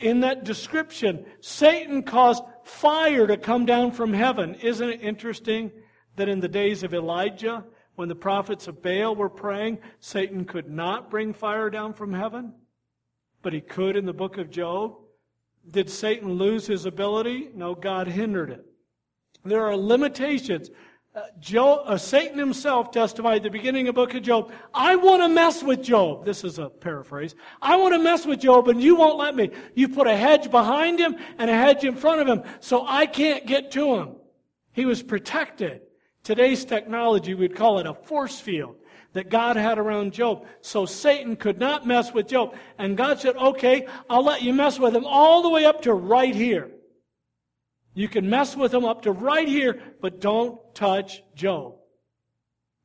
In 0.00 0.20
that 0.20 0.44
description, 0.44 1.26
Satan 1.42 2.04
caused 2.04 2.42
fire 2.64 3.26
to 3.26 3.36
come 3.36 3.66
down 3.66 3.92
from 3.92 4.14
heaven. 4.14 4.54
Isn't 4.54 4.88
it 4.88 5.02
interesting 5.02 5.72
that 6.20 6.28
in 6.28 6.40
the 6.40 6.48
days 6.48 6.82
of 6.82 6.92
Elijah, 6.92 7.64
when 7.94 8.08
the 8.08 8.14
prophets 8.14 8.68
of 8.68 8.82
Baal 8.82 9.16
were 9.16 9.30
praying, 9.30 9.78
Satan 10.00 10.44
could 10.44 10.70
not 10.70 11.10
bring 11.10 11.32
fire 11.32 11.70
down 11.70 11.94
from 11.94 12.12
heaven? 12.12 12.52
But 13.40 13.54
he 13.54 13.62
could 13.62 13.96
in 13.96 14.04
the 14.04 14.12
book 14.12 14.36
of 14.36 14.50
Job. 14.50 14.96
Did 15.70 15.88
Satan 15.88 16.34
lose 16.34 16.66
his 16.66 16.84
ability? 16.84 17.48
No, 17.54 17.74
God 17.74 18.06
hindered 18.06 18.50
it. 18.50 18.66
There 19.46 19.66
are 19.66 19.74
limitations. 19.74 20.68
Uh, 21.14 21.22
Job, 21.40 21.84
uh, 21.86 21.96
Satan 21.96 22.38
himself 22.38 22.90
testified 22.90 23.38
at 23.38 23.42
the 23.44 23.50
beginning 23.50 23.88
of 23.88 23.94
the 23.94 24.00
book 24.00 24.14
of 24.14 24.22
Job, 24.22 24.52
I 24.74 24.96
want 24.96 25.22
to 25.22 25.28
mess 25.28 25.62
with 25.62 25.82
Job. 25.82 26.26
This 26.26 26.44
is 26.44 26.58
a 26.58 26.68
paraphrase. 26.68 27.34
I 27.62 27.76
want 27.76 27.94
to 27.94 27.98
mess 27.98 28.26
with 28.26 28.40
Job 28.40 28.68
and 28.68 28.82
you 28.82 28.94
won't 28.94 29.16
let 29.16 29.34
me. 29.34 29.50
You 29.74 29.88
put 29.88 30.06
a 30.06 30.16
hedge 30.16 30.50
behind 30.50 30.98
him 30.98 31.16
and 31.38 31.50
a 31.50 31.54
hedge 31.54 31.82
in 31.82 31.96
front 31.96 32.20
of 32.20 32.28
him 32.28 32.42
so 32.60 32.84
I 32.86 33.06
can't 33.06 33.46
get 33.46 33.70
to 33.72 33.96
him. 33.96 34.16
He 34.72 34.84
was 34.84 35.02
protected. 35.02 35.80
Today's 36.22 36.64
technology, 36.64 37.34
we'd 37.34 37.56
call 37.56 37.78
it 37.78 37.86
a 37.86 37.94
force 37.94 38.38
field 38.38 38.76
that 39.12 39.30
God 39.30 39.56
had 39.56 39.78
around 39.78 40.12
Job. 40.12 40.46
So 40.60 40.86
Satan 40.86 41.36
could 41.36 41.58
not 41.58 41.86
mess 41.86 42.12
with 42.12 42.28
Job. 42.28 42.54
And 42.78 42.96
God 42.96 43.20
said, 43.20 43.36
okay, 43.36 43.86
I'll 44.08 44.24
let 44.24 44.42
you 44.42 44.52
mess 44.52 44.78
with 44.78 44.94
him 44.94 45.04
all 45.04 45.42
the 45.42 45.48
way 45.48 45.64
up 45.64 45.82
to 45.82 45.94
right 45.94 46.34
here. 46.34 46.70
You 47.94 48.08
can 48.08 48.30
mess 48.30 48.56
with 48.56 48.72
him 48.72 48.84
up 48.84 49.02
to 49.02 49.12
right 49.12 49.48
here, 49.48 49.80
but 50.00 50.20
don't 50.20 50.58
touch 50.74 51.22
Job. 51.34 51.74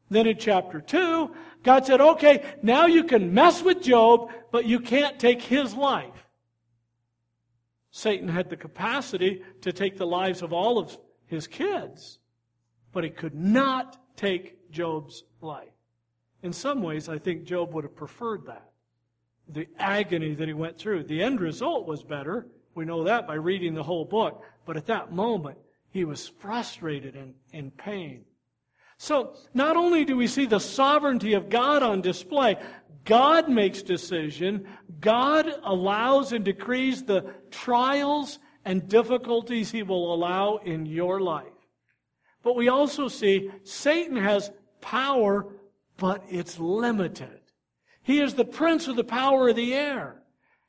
Then 0.10 0.28
in 0.28 0.38
chapter 0.38 0.82
2, 0.82 1.32
God 1.64 1.86
said, 1.86 2.02
okay, 2.02 2.44
now 2.62 2.86
you 2.86 3.04
can 3.04 3.34
mess 3.34 3.62
with 3.62 3.82
Job, 3.82 4.32
but 4.52 4.66
you 4.66 4.80
can't 4.80 5.20
take 5.20 5.42
his 5.42 5.74
life. 5.74 6.28
Satan 7.92 8.28
had 8.28 8.50
the 8.50 8.58
capacity 8.58 9.42
to 9.62 9.72
take 9.72 9.98
the 9.98 10.06
lives 10.06 10.42
of 10.42 10.54
all 10.54 10.78
of 10.78 10.98
his 11.28 11.48
kids, 11.48 12.20
but 12.96 13.04
he 13.04 13.10
could 13.10 13.36
not 13.36 13.98
take 14.16 14.72
Job's 14.72 15.26
life. 15.42 15.68
In 16.42 16.54
some 16.54 16.82
ways, 16.82 17.10
I 17.10 17.18
think 17.18 17.44
Job 17.44 17.74
would 17.74 17.84
have 17.84 17.96
preferred 17.96 18.46
that. 18.46 18.72
The 19.50 19.68
agony 19.78 20.34
that 20.34 20.48
he 20.48 20.54
went 20.54 20.78
through. 20.78 21.04
The 21.04 21.22
end 21.22 21.42
result 21.42 21.86
was 21.88 22.04
better. 22.04 22.48
We 22.74 22.86
know 22.86 23.04
that 23.04 23.28
by 23.28 23.34
reading 23.34 23.74
the 23.74 23.84
whole 23.84 24.06
book. 24.06 24.42
But 24.66 24.78
at 24.78 24.86
that 24.86 25.12
moment, 25.12 25.58
he 25.90 26.06
was 26.06 26.30
frustrated 26.40 27.18
and 27.18 27.34
in 27.52 27.72
pain. 27.72 28.24
So, 28.98 29.36
not 29.54 29.76
only 29.76 30.06
do 30.06 30.16
we 30.16 30.28
see 30.28 30.46
the 30.46 30.60
sovereignty 30.60 31.34
of 31.34 31.50
God 31.50 31.84
on 31.84 32.00
display, 32.00 32.56
God 33.04 33.50
makes 33.50 33.82
decision. 33.82 34.70
God 35.02 35.52
allows 35.64 36.32
and 36.32 36.46
decrees 36.46 37.04
the 37.04 37.34
trials 37.52 38.40
and 38.64 38.88
difficulties 38.88 39.70
he 39.70 39.84
will 39.84 40.14
allow 40.14 40.58
in 40.64 40.86
your 40.86 41.20
life. 41.20 41.55
But 42.46 42.56
we 42.56 42.70
also 42.70 43.08
see 43.08 43.50
Satan 43.64 44.16
has 44.16 44.52
power 44.80 45.48
but 45.98 46.24
it's 46.30 46.60
limited. 46.60 47.40
He 48.04 48.20
is 48.20 48.36
the 48.36 48.46
prince 48.46 48.88
of 48.88 48.96
the 48.96 49.04
power 49.04 49.50
of 49.50 49.56
the 49.56 49.74
air. 49.74 50.22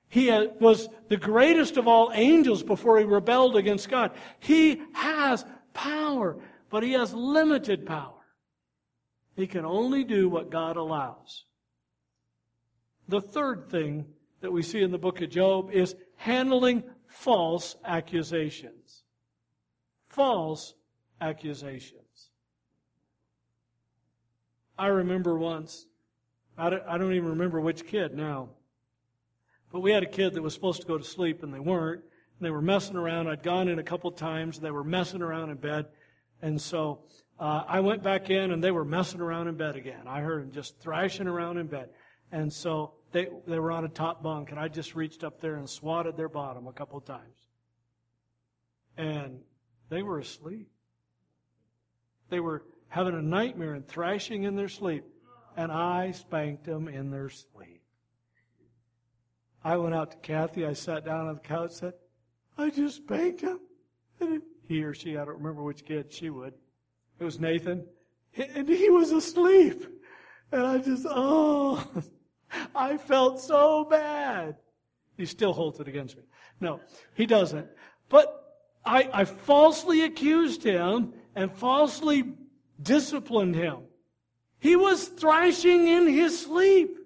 He 0.08 0.30
was 0.58 0.88
the 1.08 1.18
greatest 1.18 1.76
of 1.76 1.86
all 1.86 2.12
angels 2.14 2.62
before 2.62 2.98
he 2.98 3.04
rebelled 3.04 3.56
against 3.56 3.90
God. 3.90 4.12
He 4.38 4.80
has 4.94 5.44
power, 5.74 6.38
but 6.70 6.82
he 6.82 6.92
has 6.92 7.12
limited 7.12 7.84
power. 7.84 8.14
He 9.34 9.46
can 9.46 9.66
only 9.66 10.02
do 10.02 10.30
what 10.30 10.50
God 10.50 10.76
allows. 10.76 11.44
The 13.08 13.20
third 13.20 13.68
thing 13.68 14.06
that 14.40 14.52
we 14.52 14.62
see 14.62 14.80
in 14.80 14.92
the 14.92 14.98
book 14.98 15.20
of 15.20 15.28
Job 15.28 15.70
is 15.72 15.94
handling 16.16 16.84
false 17.06 17.76
accusations. 17.84 19.02
False 20.08 20.72
accusations. 21.20 22.30
I 24.78 24.88
remember 24.88 25.38
once, 25.38 25.86
I 26.58 26.70
don't, 26.70 26.82
I 26.86 26.98
don't 26.98 27.12
even 27.14 27.30
remember 27.30 27.60
which 27.60 27.86
kid 27.86 28.14
now, 28.14 28.50
but 29.72 29.80
we 29.80 29.92
had 29.92 30.02
a 30.02 30.08
kid 30.08 30.34
that 30.34 30.42
was 30.42 30.54
supposed 30.54 30.80
to 30.82 30.86
go 30.86 30.98
to 30.98 31.04
sleep 31.04 31.42
and 31.42 31.52
they 31.52 31.60
weren't. 31.60 32.02
And 32.38 32.46
they 32.46 32.50
were 32.50 32.62
messing 32.62 32.96
around. 32.96 33.28
I'd 33.28 33.42
gone 33.42 33.68
in 33.68 33.78
a 33.78 33.82
couple 33.82 34.10
times. 34.10 34.60
They 34.60 34.70
were 34.70 34.84
messing 34.84 35.22
around 35.22 35.50
in 35.50 35.56
bed. 35.56 35.86
And 36.42 36.60
so 36.60 37.00
uh, 37.40 37.64
I 37.66 37.80
went 37.80 38.02
back 38.02 38.28
in 38.28 38.50
and 38.50 38.62
they 38.62 38.70
were 38.70 38.84
messing 38.84 39.20
around 39.20 39.48
in 39.48 39.56
bed 39.56 39.76
again. 39.76 40.06
I 40.06 40.20
heard 40.20 40.42
them 40.42 40.52
just 40.52 40.78
thrashing 40.80 41.26
around 41.26 41.56
in 41.56 41.66
bed. 41.66 41.88
And 42.30 42.52
so 42.52 42.94
they, 43.12 43.28
they 43.46 43.58
were 43.58 43.72
on 43.72 43.84
a 43.84 43.88
top 43.88 44.22
bunk 44.22 44.50
and 44.50 44.60
I 44.60 44.68
just 44.68 44.94
reached 44.94 45.24
up 45.24 45.40
there 45.40 45.56
and 45.56 45.68
swatted 45.68 46.16
their 46.16 46.28
bottom 46.28 46.66
a 46.66 46.72
couple 46.72 47.00
times. 47.00 47.48
And 48.98 49.40
they 49.88 50.02
were 50.02 50.18
asleep. 50.18 50.68
They 52.28 52.40
were 52.40 52.64
having 52.88 53.14
a 53.14 53.22
nightmare 53.22 53.74
and 53.74 53.86
thrashing 53.86 54.44
in 54.44 54.56
their 54.56 54.68
sleep. 54.68 55.04
And 55.56 55.72
I 55.72 56.12
spanked 56.12 56.64
them 56.64 56.88
in 56.88 57.10
their 57.10 57.30
sleep. 57.30 57.82
I 59.64 59.76
went 59.76 59.94
out 59.94 60.10
to 60.12 60.16
Kathy. 60.18 60.66
I 60.66 60.74
sat 60.74 61.04
down 61.04 61.26
on 61.26 61.34
the 61.34 61.40
couch 61.40 61.70
and 61.70 61.72
said, 61.72 61.92
I 62.58 62.70
just 62.70 62.96
spanked 62.96 63.40
him. 63.40 63.60
And 64.20 64.42
he 64.68 64.82
or 64.82 64.94
she, 64.94 65.16
I 65.16 65.24
don't 65.24 65.38
remember 65.38 65.62
which 65.62 65.84
kid, 65.84 66.12
she 66.12 66.30
would. 66.30 66.54
It 67.18 67.24
was 67.24 67.40
Nathan. 67.40 67.86
And 68.36 68.68
he 68.68 68.90
was 68.90 69.12
asleep. 69.12 69.86
And 70.52 70.62
I 70.62 70.78
just, 70.78 71.06
oh, 71.08 71.86
I 72.74 72.96
felt 72.96 73.40
so 73.40 73.84
bad. 73.84 74.56
He 75.16 75.26
still 75.26 75.52
holds 75.52 75.80
it 75.80 75.88
against 75.88 76.16
me. 76.16 76.22
No, 76.60 76.80
he 77.14 77.26
doesn't. 77.26 77.66
But 78.08 78.46
I, 78.84 79.08
I 79.12 79.24
falsely 79.24 80.02
accused 80.02 80.62
him 80.62 81.14
and 81.36 81.52
falsely 81.52 82.24
disciplined 82.82 83.54
him. 83.54 83.82
He 84.58 84.74
was 84.74 85.06
thrashing 85.06 85.86
in 85.86 86.08
his 86.08 86.40
sleep. 86.40 86.98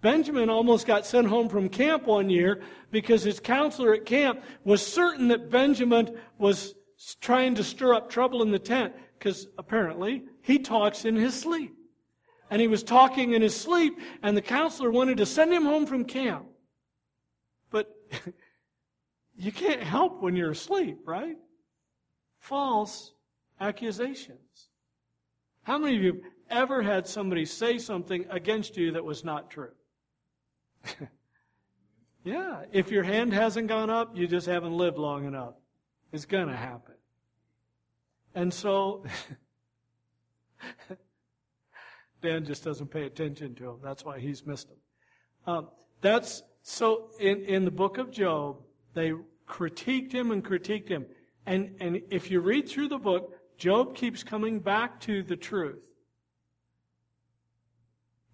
Benjamin 0.00 0.48
almost 0.48 0.86
got 0.86 1.04
sent 1.04 1.26
home 1.26 1.48
from 1.48 1.68
camp 1.68 2.06
one 2.06 2.30
year 2.30 2.62
because 2.90 3.22
his 3.22 3.40
counselor 3.40 3.94
at 3.94 4.06
camp 4.06 4.42
was 4.62 4.86
certain 4.86 5.28
that 5.28 5.50
Benjamin 5.50 6.16
was 6.38 6.74
trying 7.20 7.54
to 7.56 7.64
stir 7.64 7.94
up 7.94 8.08
trouble 8.08 8.42
in 8.42 8.52
the 8.52 8.58
tent 8.58 8.94
because 9.18 9.48
apparently 9.58 10.22
he 10.42 10.58
talks 10.58 11.04
in 11.04 11.16
his 11.16 11.38
sleep. 11.38 11.74
And 12.50 12.60
he 12.60 12.68
was 12.68 12.82
talking 12.82 13.32
in 13.32 13.42
his 13.42 13.56
sleep, 13.56 13.98
and 14.22 14.36
the 14.36 14.42
counselor 14.42 14.90
wanted 14.90 15.16
to 15.16 15.26
send 15.26 15.52
him 15.52 15.64
home 15.64 15.86
from 15.86 16.04
camp. 16.04 16.46
But 17.70 17.88
you 19.36 19.50
can't 19.50 19.82
help 19.82 20.22
when 20.22 20.36
you're 20.36 20.52
asleep, 20.52 20.98
right? 21.06 21.36
False 22.38 23.13
accusations. 23.60 24.68
How 25.62 25.78
many 25.78 25.96
of 25.96 26.02
you 26.02 26.22
ever 26.50 26.82
had 26.82 27.06
somebody 27.06 27.44
say 27.44 27.78
something 27.78 28.26
against 28.30 28.76
you 28.76 28.92
that 28.92 29.04
was 29.04 29.24
not 29.24 29.50
true? 29.50 29.72
yeah, 32.24 32.64
if 32.72 32.90
your 32.90 33.02
hand 33.02 33.32
hasn't 33.32 33.68
gone 33.68 33.90
up, 33.90 34.16
you 34.16 34.26
just 34.26 34.46
haven't 34.46 34.76
lived 34.76 34.98
long 34.98 35.24
enough. 35.24 35.54
It's 36.12 36.26
going 36.26 36.48
to 36.48 36.56
happen. 36.56 36.94
And 38.34 38.52
so, 38.52 39.04
Dan 42.22 42.44
just 42.44 42.64
doesn't 42.64 42.90
pay 42.90 43.06
attention 43.06 43.54
to 43.56 43.70
him. 43.70 43.76
That's 43.82 44.04
why 44.04 44.18
he's 44.18 44.44
missed 44.46 44.68
him. 44.68 44.76
Um, 45.46 45.68
that's 46.00 46.42
so 46.62 47.10
in, 47.20 47.44
in 47.44 47.64
the 47.64 47.70
book 47.70 47.98
of 47.98 48.10
Job, 48.10 48.56
they 48.94 49.12
critiqued 49.48 50.12
him 50.12 50.30
and 50.30 50.44
critiqued 50.44 50.88
him. 50.88 51.06
And, 51.46 51.76
and 51.80 52.00
if 52.10 52.30
you 52.30 52.40
read 52.40 52.68
through 52.68 52.88
the 52.88 52.98
book, 52.98 53.34
Job 53.64 53.94
keeps 53.94 54.22
coming 54.22 54.58
back 54.60 55.00
to 55.00 55.22
the 55.22 55.36
truth. 55.36 55.80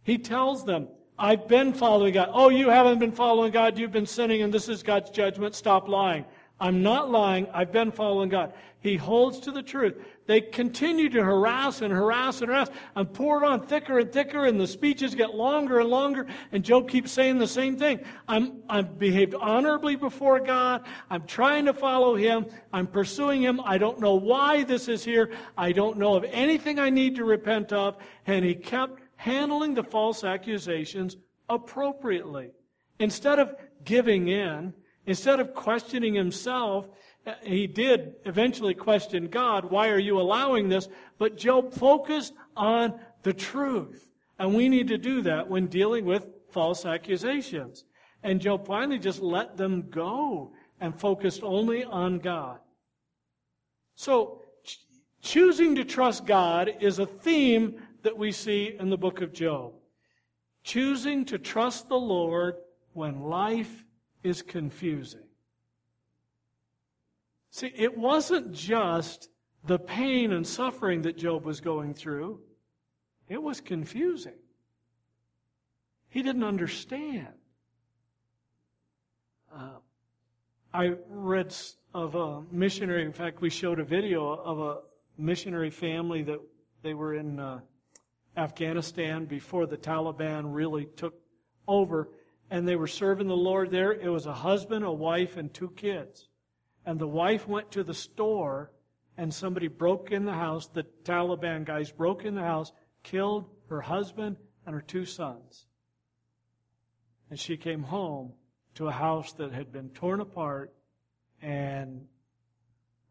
He 0.03 0.19
tells 0.19 0.65
them, 0.65 0.89
I've 1.17 1.47
been 1.47 1.73
following 1.73 2.15
God. 2.15 2.31
Oh, 2.33 2.49
you 2.49 2.69
haven't 2.69 2.99
been 2.99 3.13
following 3.13 3.53
God. 3.53 3.79
You've 3.79 3.93
been 3.93 4.07
sinning, 4.07 4.43
and 4.43 4.53
this 4.53 4.69
is 4.69 4.83
God's 4.83 5.09
judgment. 5.11 5.55
Stop 5.55 5.87
lying. 5.87 6.25
I'm 6.61 6.83
not 6.83 7.11
lying. 7.11 7.49
I've 7.55 7.73
been 7.73 7.91
following 7.91 8.29
God. 8.29 8.53
He 8.81 8.97
holds 8.97 9.41
to 9.41 9.51
the 9.51 9.63
truth. 9.63 9.97
They 10.27 10.41
continue 10.41 11.09
to 11.11 11.23
harass 11.23 11.83
and 11.83 11.93
harass 11.93 12.41
and 12.41 12.51
harass 12.51 12.71
and 12.97 13.13
pour 13.13 13.43
it 13.43 13.47
on 13.47 13.67
thicker 13.67 13.99
and 13.99 14.11
thicker, 14.11 14.47
and 14.47 14.61
the 14.61 14.67
speeches 14.67 15.15
get 15.15 15.35
longer 15.35 15.81
and 15.81 15.89
longer, 15.91 16.27
and 16.53 16.65
Job 16.65 16.89
keeps 16.89 17.13
saying 17.13 17.39
the 17.39 17.47
same 17.47 17.77
thing. 17.77 18.01
I'm, 18.29 18.63
I've 18.69 18.99
behaved 18.99 19.35
honorably 19.35 19.97
before 19.97 20.41
God. 20.41 20.87
I'm 21.11 21.27
trying 21.27 21.67
to 21.67 21.75
follow 21.75 22.15
Him. 22.15 22.47
I'm 22.73 22.87
pursuing 22.87 23.43
Him. 23.43 23.61
I 23.65 23.77
don't 23.77 24.01
know 24.01 24.15
why 24.15 24.63
this 24.63 24.89
is 24.89 25.05
here. 25.05 25.31
I 25.59 25.73
don't 25.73 25.99
know 25.99 26.15
of 26.15 26.25
anything 26.25 26.79
I 26.79 26.91
need 26.91 27.17
to 27.17 27.25
repent 27.25 27.73
of. 27.73 27.97
And 28.27 28.45
he 28.45 28.55
kept 28.55 29.01
handling 29.17 29.75
the 29.75 29.83
false 29.83 30.25
accusations 30.25 31.17
appropriately. 31.49 32.51
Instead 32.99 33.39
of 33.39 33.55
giving 33.85 34.29
in, 34.29 34.73
Instead 35.11 35.41
of 35.41 35.55
questioning 35.55 36.15
himself, 36.15 36.89
uh, 37.27 37.33
he 37.43 37.67
did 37.67 38.15
eventually 38.27 38.75
question 38.75 39.27
God, 39.27 39.65
why 39.65 39.89
are 39.89 39.99
you 39.99 40.21
allowing 40.21 40.69
this? 40.69 40.89
But 41.19 41.37
Job 41.37 41.75
focused 41.75 42.33
on 42.57 42.95
the 43.25 43.33
truth. 43.33 44.09
And 44.39 44.55
we 44.55 44.69
need 44.69 44.87
to 44.87 44.99
do 44.99 45.21
that 45.23 45.51
when 45.51 45.67
dealing 45.67 46.05
with 46.05 46.29
false 46.53 46.87
accusations. 46.87 47.87
And 48.23 48.41
Job 48.41 48.69
finally 48.69 49.01
just 49.01 49.21
let 49.21 49.57
them 49.57 49.91
go 49.91 50.53
and 50.81 50.95
focused 50.95 51.43
only 51.43 51.83
on 51.83 52.21
God. 52.21 52.61
So, 53.97 54.43
ch- 54.63 54.79
choosing 55.23 55.75
to 55.75 55.85
trust 55.85 56.25
God 56.25 56.71
is 56.79 57.01
a 57.01 57.07
theme 57.07 57.83
that 58.05 58.17
we 58.17 58.31
see 58.31 58.77
in 58.79 58.91
the 58.91 58.97
book 58.97 59.23
of 59.23 59.33
Job. 59.33 59.73
Choosing 60.63 61.25
to 61.25 61.37
trust 61.37 61.89
the 61.89 61.99
Lord 61.99 62.59
when 62.93 63.23
life 63.23 63.85
is 64.23 64.43
confusing. 64.43 65.27
See, 67.51 67.73
it 67.75 67.97
wasn't 67.97 68.53
just 68.53 69.29
the 69.65 69.79
pain 69.79 70.33
and 70.33 70.47
suffering 70.47 71.03
that 71.03 71.17
Job 71.17 71.45
was 71.45 71.61
going 71.61 71.95
through, 71.95 72.41
it 73.29 73.43
was 73.43 73.61
confusing. 73.61 74.39
He 76.09 76.23
didn't 76.23 76.45
understand. 76.45 77.29
Uh, 79.55 79.79
I 80.73 80.95
read 81.09 81.55
of 81.95 82.15
a 82.15 82.43
missionary, 82.53 83.05
in 83.05 83.13
fact, 83.13 83.41
we 83.41 83.51
showed 83.51 83.81
a 83.81 83.85
video 83.85 84.33
of 84.33 84.61
a 84.61 84.79
missionary 85.19 85.71
family 85.71 86.23
that 86.23 86.41
they 86.83 86.95
were 86.95 87.15
in 87.15 87.39
uh, 87.39 87.61
Afghanistan 88.37 89.25
before 89.25 89.67
the 89.67 89.77
Taliban 89.77 90.45
really 90.47 90.87
took 90.97 91.15
over 91.67 92.09
and 92.51 92.67
they 92.67 92.77
were 92.77 92.89
serving 92.89 93.29
the 93.29 93.37
Lord 93.37 93.71
there. 93.71 93.93
It 93.93 94.09
was 94.09 94.27
a 94.27 94.33
husband, 94.33 94.85
a 94.85 94.93
wife, 94.93 95.37
and 95.37 95.53
two 95.53 95.71
kids. 95.71 96.29
And 96.85 96.99
the 96.99 97.07
wife 97.07 97.47
went 97.47 97.71
to 97.73 97.85
the 97.85 97.95
store, 97.95 98.73
and 99.17 99.33
somebody 99.33 99.69
broke 99.69 100.11
in 100.11 100.25
the 100.25 100.33
house. 100.33 100.67
The 100.67 100.85
Taliban 101.05 101.65
guys 101.65 101.93
broke 101.93 102.25
in 102.25 102.35
the 102.35 102.43
house, 102.43 102.73
killed 103.03 103.49
her 103.69 103.81
husband 103.81 104.37
and 104.67 104.75
her 104.75 104.81
two 104.81 105.05
sons. 105.05 105.67
And 107.31 107.39
she 107.39 107.57
came 107.57 107.85
home 107.85 108.33
to 108.75 108.89
a 108.89 108.93
house 108.93 109.33
that 109.35 109.53
had 109.53 109.73
been 109.73 109.91
torn 109.91 110.21
apart 110.21 110.73
and 111.41 112.07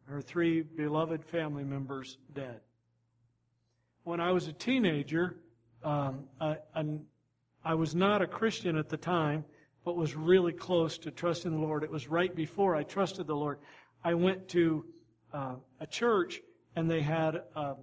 her 0.06 0.22
three 0.22 0.62
beloved 0.62 1.24
family 1.24 1.64
members 1.64 2.18
dead. 2.34 2.60
When 4.04 4.20
I 4.20 4.32
was 4.32 4.48
a 4.48 4.54
teenager, 4.54 5.38
um, 5.84 6.26
a, 6.42 6.58
I 7.70 7.76
was 7.76 7.94
not 7.94 8.24
a 8.24 8.26
Christian 8.26 8.78
at 8.78 8.90
the 8.90 8.98
time, 8.98 9.46
but 9.86 9.96
was 9.96 10.16
really 10.16 10.54
close 10.54 10.98
to 10.98 11.12
trusting 11.12 11.52
the 11.52 11.60
Lord. 11.60 11.84
It 11.84 11.92
was 11.92 12.08
right 12.08 12.36
before 12.36 12.76
I 12.76 12.82
trusted 12.82 13.28
the 13.28 13.36
Lord. 13.36 13.60
I 14.04 14.16
went 14.16 14.48
to 14.50 14.86
uh, 15.32 15.54
a 15.80 15.86
church 15.86 16.42
and 16.76 16.90
they 16.90 17.02
had 17.02 17.44
um, 17.56 17.76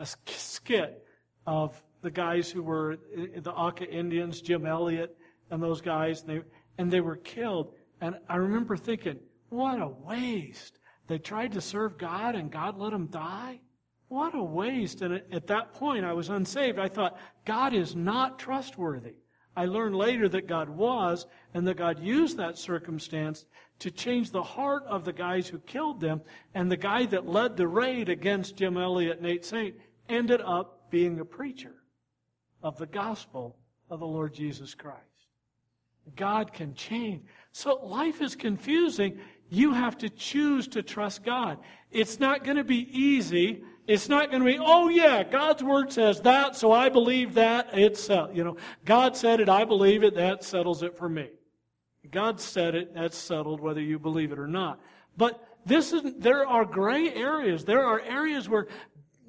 a 0.00 0.06
skit 0.26 1.06
of 1.46 1.80
the 2.02 2.10
guys 2.10 2.50
who 2.50 2.60
were 2.60 2.96
the 3.36 3.52
Auca 3.52 3.88
Indians, 3.88 4.40
Jim 4.40 4.66
Elliot, 4.66 5.16
and 5.52 5.62
those 5.62 5.80
guys, 5.80 6.22
and 6.22 6.30
they, 6.30 6.42
and 6.76 6.90
they 6.90 7.00
were 7.00 7.18
killed. 7.18 7.72
And 8.00 8.16
I 8.28 8.34
remember 8.34 8.76
thinking, 8.76 9.20
what 9.48 9.80
a 9.80 9.86
waste. 9.86 10.80
They 11.06 11.18
tried 11.18 11.52
to 11.52 11.60
serve 11.60 11.98
God 11.98 12.34
and 12.34 12.50
God 12.50 12.76
let 12.76 12.90
them 12.90 13.06
die? 13.06 13.60
What 14.08 14.34
a 14.34 14.42
waste. 14.42 15.02
And 15.02 15.22
at 15.32 15.46
that 15.48 15.74
point, 15.74 16.04
I 16.04 16.12
was 16.12 16.30
unsaved. 16.30 16.78
I 16.78 16.88
thought, 16.88 17.18
God 17.44 17.74
is 17.74 17.94
not 17.94 18.38
trustworthy. 18.38 19.14
I 19.56 19.66
learned 19.66 19.96
later 19.96 20.28
that 20.28 20.46
God 20.46 20.68
was, 20.68 21.26
and 21.52 21.66
that 21.66 21.76
God 21.76 22.00
used 22.00 22.36
that 22.36 22.56
circumstance 22.56 23.44
to 23.80 23.90
change 23.90 24.30
the 24.30 24.42
heart 24.42 24.84
of 24.86 25.04
the 25.04 25.12
guys 25.12 25.48
who 25.48 25.58
killed 25.60 26.00
them. 26.00 26.22
And 26.54 26.70
the 26.70 26.76
guy 26.76 27.06
that 27.06 27.26
led 27.26 27.56
the 27.56 27.68
raid 27.68 28.08
against 28.08 28.56
Jim 28.56 28.76
Elliot, 28.76 29.20
Nate 29.20 29.44
Saint, 29.44 29.74
ended 30.08 30.40
up 30.40 30.90
being 30.90 31.20
a 31.20 31.24
preacher 31.24 31.74
of 32.62 32.78
the 32.78 32.86
gospel 32.86 33.56
of 33.90 34.00
the 34.00 34.06
Lord 34.06 34.32
Jesus 34.32 34.74
Christ. 34.74 35.02
God 36.16 36.52
can 36.52 36.74
change. 36.74 37.22
So 37.52 37.74
life 37.84 38.22
is 38.22 38.34
confusing. 38.34 39.18
You 39.50 39.72
have 39.72 39.98
to 39.98 40.08
choose 40.08 40.68
to 40.68 40.82
trust 40.82 41.24
God. 41.24 41.58
It's 41.90 42.20
not 42.20 42.44
going 42.44 42.56
to 42.56 42.64
be 42.64 42.88
easy. 42.96 43.62
It's 43.88 44.10
not 44.10 44.30
going 44.30 44.42
to 44.42 44.46
be, 44.46 44.58
oh 44.60 44.90
yeah, 44.90 45.22
God's 45.22 45.64
word 45.64 45.90
says 45.90 46.20
that, 46.20 46.54
so 46.54 46.70
I 46.70 46.90
believe 46.90 47.34
that. 47.34 47.70
It's, 47.72 48.10
uh, 48.10 48.28
you 48.34 48.44
know, 48.44 48.58
God 48.84 49.16
said 49.16 49.40
it, 49.40 49.48
I 49.48 49.64
believe 49.64 50.04
it, 50.04 50.14
that 50.16 50.44
settles 50.44 50.82
it 50.82 50.94
for 50.94 51.08
me. 51.08 51.30
God 52.10 52.38
said 52.38 52.74
it, 52.74 52.94
that's 52.94 53.16
settled 53.16 53.60
whether 53.60 53.80
you 53.80 53.98
believe 53.98 54.30
it 54.30 54.38
or 54.38 54.46
not. 54.46 54.78
But 55.16 55.42
this 55.64 55.94
is, 55.94 56.02
there 56.18 56.46
are 56.46 56.66
gray 56.66 57.12
areas. 57.14 57.64
There 57.64 57.82
are 57.82 57.98
areas 58.00 58.46
where 58.46 58.68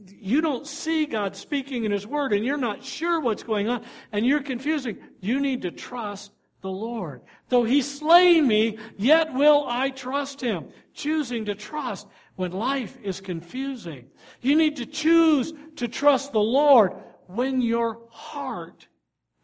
you 0.06 0.42
don't 0.42 0.68
see 0.68 1.06
God 1.06 1.38
speaking 1.38 1.86
in 1.86 1.92
His 1.94 2.06
Word 2.06 2.34
and 2.34 2.46
you're 2.46 2.58
not 2.58 2.84
sure 2.84 3.22
what's 3.22 3.44
going 3.44 3.70
on 3.70 3.86
and 4.12 4.26
you're 4.26 4.44
confusing. 4.44 4.98
You 5.22 5.40
need 5.40 5.62
to 5.62 5.72
trust 5.72 6.32
the 6.62 6.70
Lord. 6.70 7.22
Though 7.50 7.64
He 7.64 7.82
slay 7.82 8.42
me, 8.42 8.78
yet 8.98 9.34
will 9.34 9.66
I 9.68 9.90
trust 9.90 10.42
Him. 10.42 10.70
Choosing 10.94 11.46
to 11.46 11.56
trust 11.56 12.08
when 12.36 12.52
life 12.52 12.98
is 13.04 13.22
confusing. 13.22 14.08
You 14.42 14.56
need 14.56 14.76
to 14.78 14.86
choose 14.86 15.54
to 15.78 15.88
trust 15.88 16.34
the 16.34 16.40
Lord 16.40 16.94
when 17.28 17.62
your 17.62 18.00
heart 18.10 18.88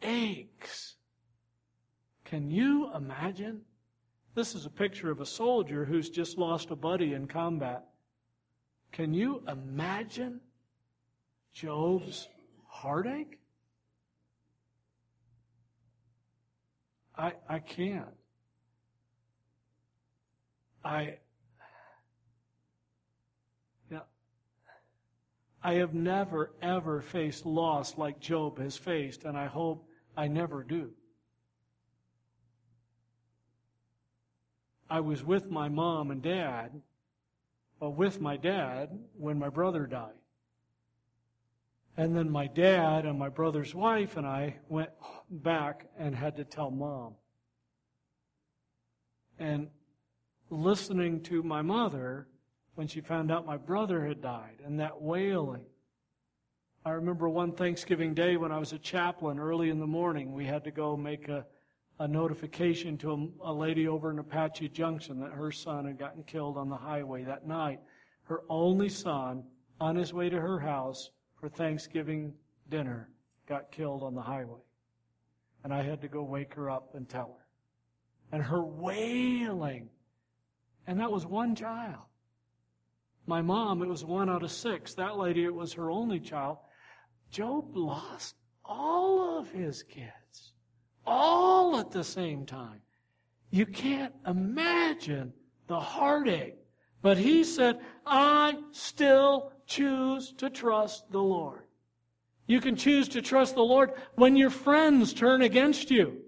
aches. 0.02 0.96
Can 2.26 2.50
you 2.50 2.92
imagine? 2.94 3.62
This 4.34 4.56
is 4.56 4.66
a 4.66 4.70
picture 4.70 5.12
of 5.12 5.22
a 5.22 5.26
soldier 5.26 5.86
who's 5.86 6.10
just 6.10 6.38
lost 6.38 6.72
a 6.72 6.76
buddy 6.76 7.14
in 7.14 7.28
combat. 7.28 7.86
Can 8.92 9.14
you 9.14 9.44
imagine 9.48 10.42
Job's 11.54 12.28
heartache? 12.68 13.40
I, 17.18 17.34
I 17.48 17.60
can't. 17.60 18.06
I, 20.84 21.18
yeah, 23.90 24.00
I 25.64 25.76
have 25.76 25.94
never, 25.94 26.52
ever 26.62 27.02
faced 27.02 27.46
loss 27.46 27.98
like 27.98 28.20
Job 28.20 28.60
has 28.60 28.78
faced, 28.78 29.24
and 29.24 29.38
I 29.38 29.48
hope 29.48 29.88
I 30.16 30.28
never 30.28 30.64
do. 30.64 30.92
I 34.90 35.00
was 35.00 35.24
with 35.24 35.50
my 35.50 35.68
mom 35.70 36.12
and 36.12 36.22
dad, 36.22 36.82
or 37.80 37.92
with 37.92 38.22
my 38.22 38.38
dad 38.38 38.90
when 39.18 39.40
my 39.40 39.50
brother 39.50 39.88
died. 39.88 40.14
And 41.98 42.16
then 42.16 42.30
my 42.30 42.48
dad 42.48 43.06
and 43.06 43.18
my 43.18 43.30
brother's 43.30 43.74
wife 43.74 44.18
and 44.18 44.28
I 44.28 44.58
went 44.68 44.90
back 45.30 45.88
and 45.98 46.16
had 46.16 46.36
to 46.38 46.44
tell 46.44 46.72
mom. 46.72 47.16
And 49.40 49.68
listening 50.50 51.22
to 51.24 51.44
my 51.44 51.62
mother 51.62 52.28
when 52.76 52.88
she 52.88 53.02
found 53.02 53.32
out 53.32 53.46
my 53.46 53.58
brother 53.58 54.06
had 54.06 54.22
died 54.22 54.62
and 54.64 54.80
that 54.80 55.02
wailing. 55.02 55.66
I 56.86 56.92
remember 56.92 57.28
one 57.28 57.52
Thanksgiving 57.52 58.14
day 58.14 58.38
when 58.38 58.52
I 58.52 58.60
was 58.60 58.74
a 58.74 58.78
chaplain 58.78 59.40
early 59.40 59.70
in 59.70 59.80
the 59.80 59.88
morning, 59.88 60.34
we 60.34 60.46
had 60.46 60.64
to 60.66 60.72
go 60.72 60.96
make 60.96 61.30
a, 61.30 61.46
a 62.00 62.08
notification 62.08 62.98
to 63.00 63.12
a, 63.44 63.50
a 63.50 63.54
lady 63.54 63.88
over 63.88 64.12
in 64.12 64.20
Apache 64.20 64.70
Junction 64.70 65.20
that 65.22 65.32
her 65.32 65.52
son 65.52 65.86
had 65.86 65.98
gotten 65.98 66.24
killed 66.24 66.58
on 66.58 66.70
the 66.70 66.76
highway 66.76 67.24
that 67.24 67.48
night. 67.48 67.80
Her 68.24 68.42
only 68.50 68.90
son, 68.90 69.44
on 69.80 69.96
his 69.96 70.14
way 70.14 70.30
to 70.30 70.40
her 70.40 70.60
house 70.60 71.10
for 71.40 71.50
Thanksgiving 71.50 72.34
dinner, 72.70 73.10
got 73.48 73.72
killed 73.72 74.04
on 74.04 74.14
the 74.14 74.22
highway. 74.22 74.65
And 75.66 75.74
I 75.74 75.82
had 75.82 76.00
to 76.02 76.08
go 76.08 76.22
wake 76.22 76.54
her 76.54 76.70
up 76.70 76.94
and 76.94 77.10
tell 77.10 77.40
her. 77.40 77.46
And 78.32 78.44
her 78.44 78.64
wailing. 78.64 79.90
And 80.86 81.00
that 81.00 81.12
was 81.12 81.26
one 81.26 81.56
child. 81.56 82.04
My 83.26 83.42
mom, 83.42 83.82
it 83.82 83.88
was 83.88 84.06
one 84.06 84.30
out 84.30 84.44
of 84.44 84.52
six. 84.52 84.94
That 84.94 85.18
lady, 85.18 85.44
it 85.44 85.56
was 85.56 85.74
her 85.74 85.90
only 85.90 86.20
child. 86.20 86.60
Job 87.32 87.76
lost 87.76 88.36
all 88.64 89.40
of 89.40 89.50
his 89.50 89.82
kids, 89.82 90.54
all 91.04 91.78
at 91.78 91.90
the 91.90 92.04
same 92.04 92.46
time. 92.46 92.82
You 93.50 93.66
can't 93.66 94.14
imagine 94.28 95.34
the 95.66 95.80
heartache. 95.80 96.58
But 97.02 97.18
he 97.18 97.44
said, 97.44 97.80
I 98.06 98.60
still 98.72 99.52
choose 99.66 100.32
to 100.38 100.52
trust 100.52 101.12
the 101.12 101.24
Lord. 101.24 101.65
You 102.48 102.62
can 102.62 102.76
choose 102.76 103.10
to 103.10 103.22
trust 103.22 103.56
the 103.56 103.64
Lord 103.64 103.92
when 104.16 104.36
your 104.36 104.50
friends 104.50 105.14
turn 105.14 105.42
against 105.42 105.90
you. 105.90 106.22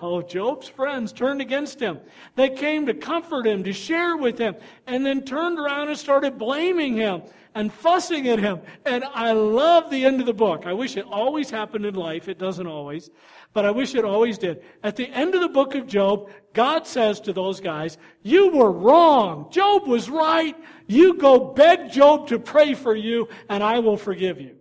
Oh, 0.00 0.20
Job's 0.20 0.66
friends 0.66 1.12
turned 1.12 1.40
against 1.40 1.78
him. 1.78 2.00
They 2.34 2.50
came 2.50 2.86
to 2.86 2.94
comfort 2.94 3.46
him, 3.46 3.62
to 3.62 3.72
share 3.72 4.16
with 4.16 4.36
him, 4.36 4.56
and 4.86 5.06
then 5.06 5.22
turned 5.22 5.60
around 5.60 5.88
and 5.88 5.98
started 5.98 6.38
blaming 6.38 6.96
him 6.96 7.22
and 7.54 7.72
fussing 7.72 8.26
at 8.28 8.40
him. 8.40 8.62
And 8.84 9.04
I 9.04 9.30
love 9.30 9.90
the 9.90 10.04
end 10.04 10.18
of 10.18 10.26
the 10.26 10.34
book. 10.34 10.66
I 10.66 10.72
wish 10.72 10.96
it 10.96 11.04
always 11.04 11.50
happened 11.50 11.86
in 11.86 11.94
life. 11.94 12.28
It 12.28 12.38
doesn't 12.38 12.66
always, 12.66 13.10
but 13.52 13.64
I 13.64 13.70
wish 13.70 13.94
it 13.94 14.04
always 14.04 14.38
did. 14.38 14.64
At 14.82 14.96
the 14.96 15.08
end 15.08 15.36
of 15.36 15.40
the 15.40 15.48
book 15.48 15.76
of 15.76 15.86
Job, 15.86 16.30
God 16.52 16.84
says 16.84 17.20
to 17.20 17.32
those 17.32 17.60
guys, 17.60 17.96
You 18.22 18.50
were 18.50 18.72
wrong. 18.72 19.52
Job 19.52 19.86
was 19.86 20.10
right. 20.10 20.56
You 20.88 21.14
go 21.14 21.38
beg 21.38 21.92
Job 21.92 22.26
to 22.28 22.40
pray 22.40 22.74
for 22.74 22.96
you, 22.96 23.28
and 23.48 23.62
I 23.62 23.78
will 23.78 23.96
forgive 23.96 24.40
you. 24.40 24.56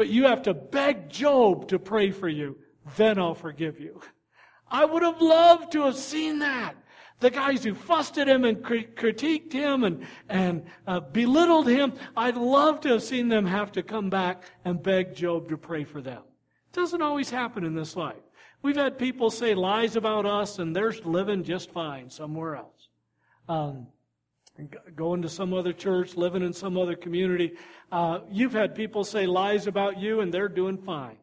But 0.00 0.08
you 0.08 0.24
have 0.28 0.44
to 0.44 0.54
beg 0.54 1.10
Job 1.10 1.68
to 1.68 1.78
pray 1.78 2.10
for 2.10 2.26
you 2.26 2.56
then 2.96 3.18
I'll 3.18 3.34
forgive 3.34 3.78
you. 3.78 4.00
I 4.66 4.86
would 4.86 5.02
have 5.02 5.20
loved 5.20 5.72
to 5.72 5.82
have 5.82 5.96
seen 5.96 6.38
that. 6.38 6.74
The 7.18 7.28
guys 7.28 7.62
who 7.62 7.74
fussed 7.74 8.16
at 8.16 8.26
him 8.26 8.46
and 8.46 8.62
critiqued 8.64 9.52
him 9.52 9.84
and, 9.84 10.06
and 10.26 10.64
uh, 10.86 11.00
belittled 11.00 11.68
him, 11.68 11.92
I'd 12.16 12.38
love 12.38 12.80
to 12.80 12.88
have 12.92 13.02
seen 13.02 13.28
them 13.28 13.44
have 13.44 13.72
to 13.72 13.82
come 13.82 14.08
back 14.08 14.44
and 14.64 14.82
beg 14.82 15.14
Job 15.14 15.50
to 15.50 15.58
pray 15.58 15.84
for 15.84 16.00
them. 16.00 16.22
It 16.22 16.72
doesn't 16.72 17.02
always 17.02 17.28
happen 17.28 17.62
in 17.62 17.74
this 17.74 17.94
life. 17.94 18.22
We've 18.62 18.76
had 18.76 18.98
people 18.98 19.28
say 19.28 19.54
lies 19.54 19.96
about 19.96 20.24
us 20.24 20.58
and 20.58 20.74
they're 20.74 20.94
living 21.04 21.44
just 21.44 21.72
fine 21.72 22.08
somewhere 22.08 22.56
else. 22.56 22.88
Um, 23.50 23.88
going 24.94 25.22
to 25.22 25.28
some 25.28 25.54
other 25.54 25.72
church, 25.72 26.16
living 26.16 26.42
in 26.42 26.52
some 26.52 26.76
other 26.76 26.94
community. 26.94 27.52
Uh, 27.90 28.20
you've 28.30 28.52
had 28.52 28.74
people 28.74 29.04
say 29.04 29.26
lies 29.26 29.66
about 29.66 29.98
you 29.98 30.20
and 30.20 30.32
they're 30.32 30.48
doing 30.48 30.78
fine. 30.78 31.16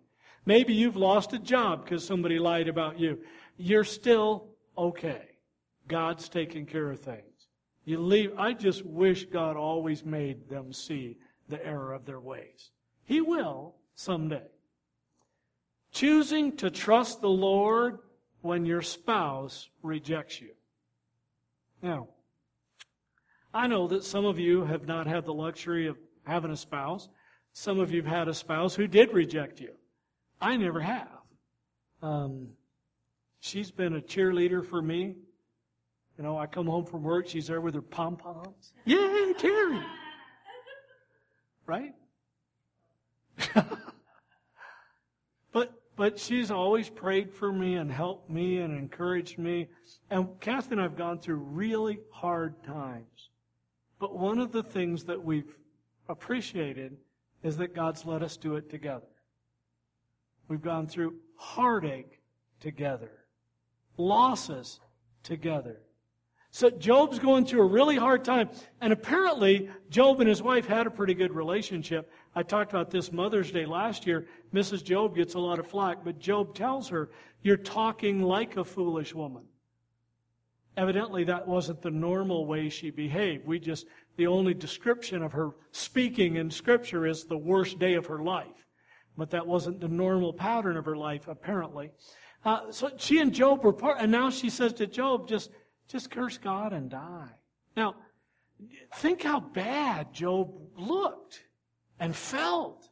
Maybe 0.45 0.73
you've 0.73 0.95
lost 0.95 1.33
a 1.33 1.39
job 1.39 1.83
because 1.83 2.05
somebody 2.05 2.39
lied 2.39 2.67
about 2.69 2.99
you. 2.99 3.19
You're 3.57 3.83
still 3.83 4.49
okay. 4.77 5.23
God's 5.87 6.29
taking 6.29 6.65
care 6.65 6.89
of 6.89 6.99
things. 6.99 7.47
You 7.85 7.99
leave. 7.99 8.31
I 8.37 8.53
just 8.53 8.85
wish 8.85 9.25
God 9.25 9.55
always 9.55 10.03
made 10.05 10.49
them 10.49 10.73
see 10.73 11.17
the 11.49 11.65
error 11.65 11.93
of 11.93 12.05
their 12.05 12.19
ways. 12.19 12.71
He 13.03 13.21
will 13.21 13.75
someday. 13.95 14.47
Choosing 15.91 16.57
to 16.57 16.69
trust 16.69 17.21
the 17.21 17.29
Lord 17.29 17.99
when 18.41 18.65
your 18.65 18.81
spouse 18.81 19.69
rejects 19.81 20.41
you. 20.41 20.51
Now, 21.81 22.09
I 23.57 23.65
know 23.65 23.87
that 23.87 24.03
some 24.03 24.25
of 24.25 24.37
you 24.37 24.65
have 24.65 24.85
not 24.85 25.07
had 25.07 25.25
the 25.25 25.33
luxury 25.33 25.87
of 25.87 25.97
having 26.27 26.51
a 26.51 26.55
spouse. 26.55 27.09
Some 27.53 27.79
of 27.79 27.91
you 27.91 28.03
have 28.03 28.11
had 28.11 28.27
a 28.27 28.33
spouse 28.33 28.75
who 28.75 28.85
did 28.85 29.11
reject 29.11 29.59
you. 29.59 29.71
I 30.39 30.57
never 30.57 30.79
have. 30.79 31.07
Um, 32.03 32.49
she's 33.39 33.71
been 33.71 33.95
a 33.95 33.99
cheerleader 33.99 34.63
for 34.63 34.79
me. 34.79 35.15
You 36.19 36.23
know, 36.23 36.37
I 36.37 36.45
come 36.45 36.67
home 36.67 36.85
from 36.85 37.01
work, 37.01 37.27
she's 37.27 37.47
there 37.47 37.59
with 37.59 37.73
her 37.73 37.81
pom 37.81 38.15
poms. 38.15 38.73
Yay, 38.85 39.33
Terry! 39.39 39.81
Right? 41.65 41.95
but 45.51 45.73
but 45.97 46.17
she's 46.17 46.49
always 46.49 46.89
prayed 46.89 47.33
for 47.33 47.51
me 47.51 47.75
and 47.75 47.91
helped 47.91 48.29
me 48.29 48.59
and 48.59 48.73
encouraged 48.77 49.37
me. 49.37 49.67
And 50.09 50.39
Kathy 50.39 50.71
and 50.71 50.79
I 50.79 50.83
have 50.83 50.95
gone 50.95 51.19
through 51.19 51.35
really 51.35 51.99
hard 52.09 52.63
times. 52.63 53.29
But 53.99 54.17
one 54.17 54.39
of 54.39 54.51
the 54.51 54.63
things 54.63 55.05
that 55.05 55.23
we've 55.23 55.57
appreciated 56.07 56.97
is 57.43 57.57
that 57.57 57.75
God's 57.75 58.05
let 58.05 58.21
us 58.23 58.37
do 58.37 58.55
it 58.55 58.69
together. 58.69 59.07
We've 60.47 60.61
gone 60.61 60.87
through 60.87 61.15
heartache 61.35 62.21
together, 62.59 63.11
losses 63.97 64.79
together. 65.23 65.81
So 66.51 66.69
Job's 66.69 67.19
going 67.19 67.45
through 67.45 67.61
a 67.61 67.67
really 67.67 67.97
hard 67.97 68.23
time. 68.23 68.49
And 68.81 68.93
apparently, 68.93 69.69
Job 69.89 70.21
and 70.21 70.29
his 70.29 70.41
wife 70.41 70.65
had 70.65 70.87
a 70.87 70.91
pretty 70.91 71.13
good 71.13 71.31
relationship. 71.31 72.11
I 72.33 72.43
talked 72.43 72.71
about 72.71 72.89
this 72.89 73.11
Mother's 73.11 73.51
Day 73.51 73.65
last 73.65 74.07
year. 74.07 74.27
Mrs. 74.53 74.83
Job 74.83 75.15
gets 75.15 75.33
a 75.33 75.39
lot 75.39 75.59
of 75.59 75.67
flack, 75.67 76.03
but 76.03 76.19
Job 76.19 76.55
tells 76.55 76.87
her, 76.89 77.09
You're 77.41 77.57
talking 77.57 78.23
like 78.23 78.57
a 78.57 78.63
foolish 78.63 79.13
woman. 79.13 79.43
Evidently, 80.77 81.23
that 81.23 81.47
wasn't 81.47 81.81
the 81.81 81.89
normal 81.89 82.45
way 82.45 82.69
she 82.69 82.91
behaved. 82.91 83.47
We 83.47 83.59
just, 83.59 83.87
the 84.15 84.27
only 84.27 84.53
description 84.53 85.23
of 85.23 85.33
her 85.33 85.49
speaking 85.71 86.35
in 86.35 86.51
Scripture 86.51 87.07
is 87.07 87.23
the 87.23 87.37
worst 87.37 87.79
day 87.79 87.95
of 87.95 88.05
her 88.05 88.19
life. 88.19 88.67
But 89.17 89.31
that 89.31 89.47
wasn't 89.47 89.81
the 89.81 89.87
normal 89.87 90.31
pattern 90.31 90.77
of 90.77 90.85
her 90.85 90.95
life, 90.95 91.27
apparently. 91.27 91.89
Uh, 92.45 92.71
so 92.71 92.91
she 92.97 93.19
and 93.19 93.33
Job 93.33 93.63
were 93.63 93.73
part, 93.73 93.97
and 93.99 94.11
now 94.11 94.29
she 94.29 94.51
says 94.51 94.71
to 94.73 94.85
Job, 94.85 95.27
just, 95.27 95.49
just 95.87 96.11
curse 96.11 96.37
God 96.37 96.73
and 96.73 96.91
die. 96.91 97.31
Now, 97.75 97.95
think 98.97 99.23
how 99.23 99.39
bad 99.39 100.13
Job 100.13 100.53
looked 100.77 101.41
and 101.99 102.15
felt. 102.15 102.87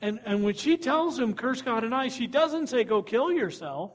And, 0.00 0.18
and 0.26 0.42
when 0.42 0.54
she 0.54 0.76
tells 0.76 1.16
him, 1.16 1.32
curse 1.32 1.62
God 1.62 1.84
and 1.84 1.92
die, 1.92 2.08
she 2.08 2.26
doesn't 2.26 2.66
say, 2.66 2.82
go 2.82 3.02
kill 3.02 3.30
yourself. 3.30 3.92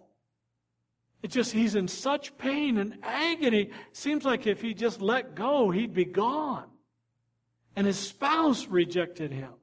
It's 1.23 1.33
just 1.33 1.51
he's 1.51 1.75
in 1.75 1.87
such 1.87 2.37
pain 2.37 2.77
and 2.77 2.97
agony. 3.03 3.69
Seems 3.93 4.25
like 4.25 4.47
if 4.47 4.61
he 4.61 4.73
just 4.73 5.01
let 5.01 5.35
go, 5.35 5.69
he'd 5.69 5.93
be 5.93 6.05
gone. 6.05 6.65
And 7.75 7.87
his 7.87 7.99
spouse 7.99 8.67
rejected 8.67 9.31
him. 9.31 9.53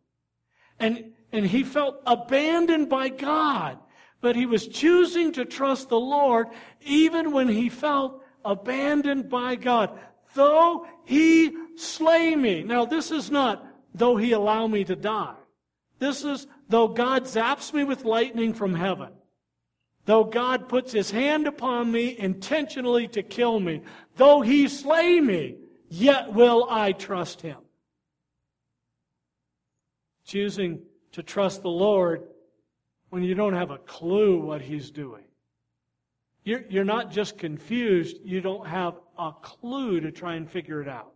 And 0.78 1.12
and 1.32 1.46
he 1.46 1.62
felt 1.62 2.00
abandoned 2.06 2.88
by 2.88 3.08
God. 3.08 3.78
But 4.20 4.34
he 4.34 4.46
was 4.46 4.66
choosing 4.66 5.32
to 5.32 5.44
trust 5.44 5.88
the 5.88 6.00
Lord 6.00 6.48
even 6.80 7.32
when 7.32 7.48
he 7.48 7.68
felt 7.68 8.22
abandoned 8.44 9.28
by 9.28 9.54
God. 9.54 9.98
Though 10.34 10.86
he 11.04 11.52
slay 11.76 12.34
me. 12.34 12.62
Now, 12.62 12.84
this 12.84 13.10
is 13.10 13.30
not, 13.30 13.64
though 13.94 14.16
he 14.16 14.32
allow 14.32 14.66
me 14.66 14.84
to 14.84 14.96
die. 14.96 15.36
This 15.98 16.24
is, 16.24 16.46
though 16.68 16.88
God 16.88 17.24
zaps 17.24 17.72
me 17.72 17.84
with 17.84 18.04
lightning 18.04 18.54
from 18.54 18.74
heaven. 18.74 19.10
Though 20.08 20.24
God 20.24 20.70
puts 20.70 20.90
his 20.90 21.10
hand 21.10 21.46
upon 21.46 21.92
me 21.92 22.18
intentionally 22.18 23.08
to 23.08 23.22
kill 23.22 23.60
me. 23.60 23.82
Though 24.16 24.40
he 24.40 24.66
slay 24.66 25.20
me, 25.20 25.56
yet 25.90 26.32
will 26.32 26.66
I 26.70 26.92
trust 26.92 27.42
him. 27.42 27.58
Choosing 30.24 30.80
to 31.12 31.22
trust 31.22 31.60
the 31.60 31.68
Lord 31.68 32.22
when 33.10 33.22
you 33.22 33.34
don't 33.34 33.52
have 33.52 33.70
a 33.70 33.76
clue 33.76 34.40
what 34.40 34.62
He's 34.62 34.90
doing. 34.90 35.24
You're, 36.42 36.64
you're 36.70 36.84
not 36.84 37.10
just 37.10 37.36
confused, 37.36 38.16
you 38.24 38.40
don't 38.40 38.66
have 38.66 38.94
a 39.18 39.32
clue 39.42 40.00
to 40.00 40.10
try 40.10 40.36
and 40.36 40.50
figure 40.50 40.80
it 40.80 40.88
out. 40.88 41.12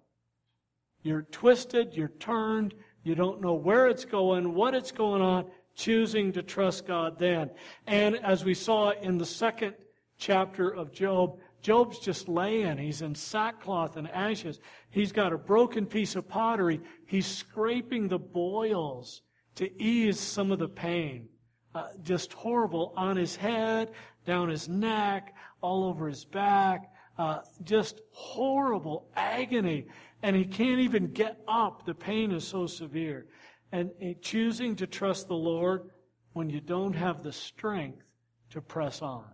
You're 1.02 1.22
twisted, 1.22 1.94
you're 1.94 2.12
turned, 2.20 2.74
you 3.04 3.14
don't 3.14 3.40
know 3.40 3.54
where 3.54 3.86
it's 3.86 4.04
going, 4.04 4.52
what 4.52 4.74
it's 4.74 4.92
going 4.92 5.22
on, 5.22 5.46
choosing 5.74 6.32
to 6.32 6.42
trust 6.42 6.86
God 6.86 7.18
then. 7.18 7.50
And 7.86 8.16
as 8.16 8.44
we 8.44 8.54
saw 8.54 8.90
in 8.90 9.18
the 9.18 9.26
second 9.26 9.74
chapter 10.18 10.68
of 10.68 10.92
Job, 10.92 11.38
Job's 11.62 12.00
just 12.00 12.28
laying. 12.28 12.76
He's 12.76 13.02
in 13.02 13.14
sackcloth 13.14 13.96
and 13.96 14.10
ashes. 14.10 14.58
He's 14.90 15.12
got 15.12 15.32
a 15.32 15.38
broken 15.38 15.86
piece 15.86 16.16
of 16.16 16.28
pottery. 16.28 16.80
He's 17.06 17.26
scraping 17.26 18.08
the 18.08 18.18
boils 18.18 19.22
to 19.54 19.82
ease 19.82 20.18
some 20.18 20.50
of 20.50 20.58
the 20.58 20.68
pain. 20.68 21.28
Uh, 21.74 21.88
just 22.02 22.32
horrible 22.32 22.92
on 22.96 23.16
his 23.16 23.36
head, 23.36 23.92
down 24.26 24.48
his 24.48 24.68
neck, 24.68 25.34
all 25.60 25.84
over 25.84 26.08
his 26.08 26.24
back. 26.24 26.90
Uh, 27.16 27.40
just 27.62 28.00
horrible 28.10 29.08
agony. 29.14 29.86
And 30.22 30.34
he 30.34 30.44
can't 30.44 30.80
even 30.80 31.12
get 31.12 31.40
up. 31.46 31.86
The 31.86 31.94
pain 31.94 32.32
is 32.32 32.46
so 32.46 32.66
severe. 32.66 33.26
And, 33.72 33.90
and 34.00 34.20
choosing 34.20 34.76
to 34.76 34.86
trust 34.86 35.28
the 35.28 35.34
Lord 35.34 35.90
when 36.34 36.50
you 36.50 36.60
don't 36.60 36.92
have 36.92 37.22
the 37.22 37.32
strength 37.32 38.04
to 38.50 38.60
press 38.60 39.00
on. 39.00 39.24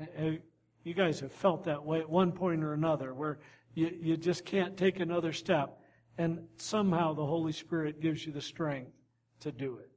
Eh, 0.00 0.04
eh, 0.16 0.36
you 0.84 0.94
guys 0.94 1.20
have 1.20 1.32
felt 1.32 1.64
that 1.64 1.84
way 1.84 2.00
at 2.00 2.08
one 2.08 2.32
point 2.32 2.62
or 2.62 2.74
another, 2.74 3.14
where 3.14 3.38
you, 3.74 3.90
you 4.00 4.16
just 4.16 4.44
can't 4.44 4.76
take 4.76 5.00
another 5.00 5.32
step 5.32 5.80
and 6.20 6.46
somehow 6.58 7.14
the 7.14 7.24
Holy 7.24 7.52
Spirit 7.52 8.00
gives 8.00 8.26
you 8.26 8.32
the 8.32 8.42
strength 8.42 8.92
to 9.40 9.50
do 9.50 9.78
it. 9.78 9.90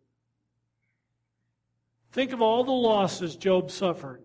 Think 2.13 2.31
of 2.31 2.41
all 2.41 2.63
the 2.63 2.71
losses 2.71 3.35
Job 3.35 3.69
suffered. 3.69 4.21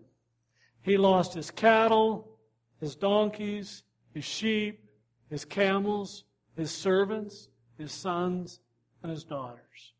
He 0.81 0.95
lost 0.95 1.33
his 1.33 1.51
cattle, 1.51 2.37
his 2.79 2.95
donkeys, 2.95 3.83
his 4.13 4.23
sheep, 4.23 4.85
his 5.29 5.43
camels, 5.43 6.23
his 6.55 6.71
servants, 6.71 7.49
his 7.79 7.91
sons, 7.91 8.59
and 9.01 9.11
his 9.11 9.23
daughters. 9.23 9.93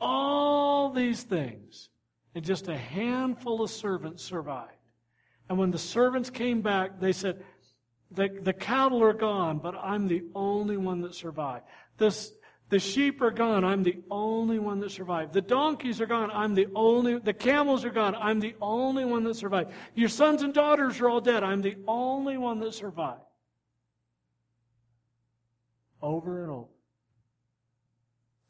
all 0.00 0.90
these 0.90 1.22
things, 1.22 1.88
and 2.34 2.44
just 2.44 2.68
a 2.68 2.76
handful 2.76 3.62
of 3.62 3.70
servants 3.70 4.22
survived. 4.22 4.72
And 5.48 5.58
when 5.58 5.70
the 5.70 5.78
servants 5.78 6.30
came 6.30 6.60
back, 6.60 7.00
they 7.00 7.12
said, 7.12 7.44
the, 8.10 8.28
the 8.28 8.52
cattle 8.52 9.02
are 9.02 9.12
gone, 9.12 9.58
but 9.58 9.74
I'm 9.74 10.06
the 10.06 10.24
only 10.34 10.76
one 10.76 11.00
that 11.02 11.14
survived. 11.14 11.64
This, 11.98 12.32
the 12.68 12.78
sheep 12.78 13.20
are 13.20 13.30
gone. 13.30 13.64
I'm 13.64 13.82
the 13.82 14.02
only 14.10 14.58
one 14.58 14.80
that 14.80 14.90
survived. 14.90 15.32
The 15.32 15.40
donkeys 15.40 16.00
are 16.00 16.06
gone. 16.06 16.30
I'm 16.32 16.54
the 16.54 16.68
only, 16.74 17.18
the 17.18 17.32
camels 17.32 17.84
are 17.84 17.90
gone. 17.90 18.14
I'm 18.14 18.40
the 18.40 18.54
only 18.60 19.04
one 19.04 19.24
that 19.24 19.34
survived. 19.34 19.72
Your 19.94 20.08
sons 20.08 20.42
and 20.42 20.52
daughters 20.52 21.00
are 21.00 21.08
all 21.08 21.20
dead. 21.20 21.42
I'm 21.42 21.62
the 21.62 21.76
only 21.88 22.36
one 22.36 22.60
that 22.60 22.74
survived. 22.74 23.25
Over 26.06 26.42
and 26.42 26.52
over. 26.52 26.68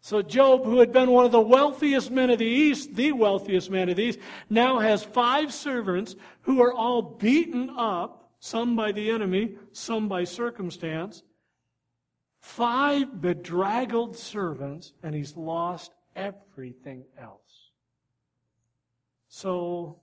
So 0.02 0.20
Job, 0.20 0.64
who 0.64 0.78
had 0.78 0.92
been 0.92 1.10
one 1.10 1.24
of 1.24 1.32
the 1.32 1.40
wealthiest 1.40 2.10
men 2.10 2.28
of 2.28 2.38
the 2.38 2.44
East, 2.44 2.94
the 2.94 3.12
wealthiest 3.12 3.70
man 3.70 3.88
of 3.88 3.96
the 3.96 4.02
East, 4.02 4.18
now 4.50 4.78
has 4.78 5.02
five 5.02 5.54
servants 5.54 6.16
who 6.42 6.60
are 6.60 6.72
all 6.72 7.00
beaten 7.00 7.70
up, 7.70 8.30
some 8.40 8.76
by 8.76 8.92
the 8.92 9.10
enemy, 9.10 9.56
some 9.72 10.06
by 10.06 10.24
circumstance. 10.24 11.22
Five 12.40 13.22
bedraggled 13.22 14.16
servants, 14.16 14.92
and 15.02 15.14
he's 15.14 15.34
lost 15.34 15.92
everything 16.14 17.06
else. 17.18 17.70
So, 19.28 20.00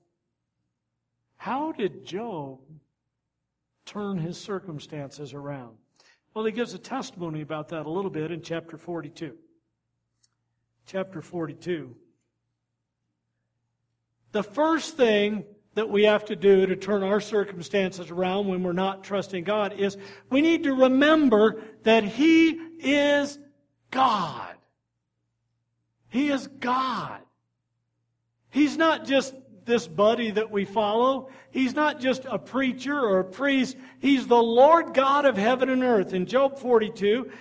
how 1.38 1.72
did 1.72 2.04
Job 2.04 2.60
turn 3.86 4.18
his 4.18 4.40
circumstances 4.40 5.36
around? 5.36 5.78
Well, 6.34 6.46
he 6.46 6.52
gives 6.52 6.74
a 6.74 6.80
testimony 6.80 7.42
about 7.42 7.70
that 7.70 7.86
a 7.86 7.90
little 7.90 8.12
bit 8.12 8.32
in 8.32 8.42
chapter 8.42 8.78
42 8.78 9.38
chapter 10.86 11.22
42. 11.22 11.96
The 14.32 14.44
first 14.44 14.98
thing 14.98 15.46
that 15.76 15.90
we 15.90 16.04
have 16.04 16.26
to 16.26 16.36
do 16.36 16.66
to 16.66 16.76
turn 16.76 17.04
our 17.04 17.20
circumstances 17.20 18.12
around 18.12 18.48
when 18.48 18.64
we're 18.64 18.74
not 18.74 19.04
trusting 19.04 19.44
God 19.44 19.74
is 19.74 19.98
we 20.30 20.42
need 20.42 20.64
to 20.64 20.74
remember 20.74 21.62
that 21.84 22.04
He 22.04 22.50
is 22.80 23.40
God. 23.92 24.56
He 26.10 26.30
is 26.30 26.48
God. 26.48 27.22
He's 28.52 28.78
not 28.78 29.06
just 29.06 29.34
this 29.66 29.88
buddy 29.88 30.32
that 30.32 30.52
we 30.52 30.66
follow. 30.66 31.30
He's 31.52 31.74
not 31.74 32.00
just 32.00 32.26
a 32.26 32.40
preacher 32.40 32.98
or 32.98 33.20
a 33.20 33.26
priest. 33.26 33.78
He's 34.00 34.28
the 34.28 34.42
Lord 34.42 34.94
God 34.94 35.26
of 35.26 35.38
heaven 35.38 35.70
and 35.70 35.84
earth. 35.84 36.14
In 36.14 36.26
Job 36.26 36.60
42, 36.60 37.32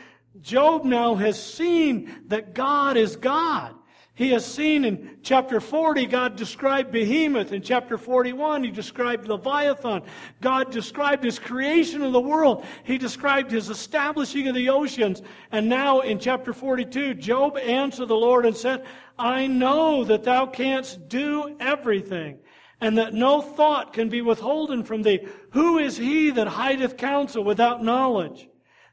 Job 0.40 0.84
now 0.84 1.14
has 1.14 1.42
seen 1.42 2.24
that 2.28 2.54
God 2.54 2.96
is 2.96 3.16
God. 3.16 3.74
He 4.22 4.30
has 4.30 4.46
seen 4.46 4.84
in 4.84 5.18
chapter 5.24 5.60
40, 5.60 6.06
God 6.06 6.36
described 6.36 6.92
Behemoth. 6.92 7.50
In 7.50 7.60
chapter 7.60 7.98
41, 7.98 8.62
He 8.62 8.70
described 8.70 9.26
Leviathan. 9.26 10.02
God 10.40 10.70
described 10.70 11.24
His 11.24 11.40
creation 11.40 12.02
of 12.02 12.12
the 12.12 12.20
world. 12.20 12.64
He 12.84 12.98
described 12.98 13.50
His 13.50 13.68
establishing 13.68 14.46
of 14.46 14.54
the 14.54 14.68
oceans. 14.68 15.22
And 15.50 15.68
now 15.68 16.02
in 16.02 16.20
chapter 16.20 16.52
42, 16.52 17.14
Job 17.14 17.58
answered 17.58 18.06
the 18.06 18.14
Lord 18.14 18.46
and 18.46 18.56
said, 18.56 18.86
I 19.18 19.48
know 19.48 20.04
that 20.04 20.22
Thou 20.22 20.46
canst 20.46 21.08
do 21.08 21.56
everything, 21.58 22.38
and 22.80 22.96
that 22.98 23.14
no 23.14 23.40
thought 23.40 23.92
can 23.92 24.08
be 24.08 24.22
withholden 24.22 24.84
from 24.84 25.02
Thee. 25.02 25.26
Who 25.50 25.78
is 25.78 25.96
He 25.96 26.30
that 26.30 26.46
hideth 26.46 26.96
counsel 26.96 27.42
without 27.42 27.82
knowledge? 27.82 28.48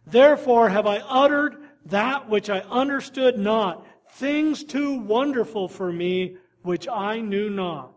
Therefore 0.08 0.70
have 0.70 0.88
I 0.88 0.98
uttered 0.98 1.58
that 1.86 2.30
which 2.30 2.50
I 2.50 2.62
understood 2.62 3.38
not, 3.38 3.86
things 4.12 4.64
too 4.64 5.00
wonderful 5.00 5.68
for 5.68 5.92
me, 5.92 6.38
which 6.62 6.88
I 6.88 7.22
knew 7.22 7.50
not. 7.50 7.94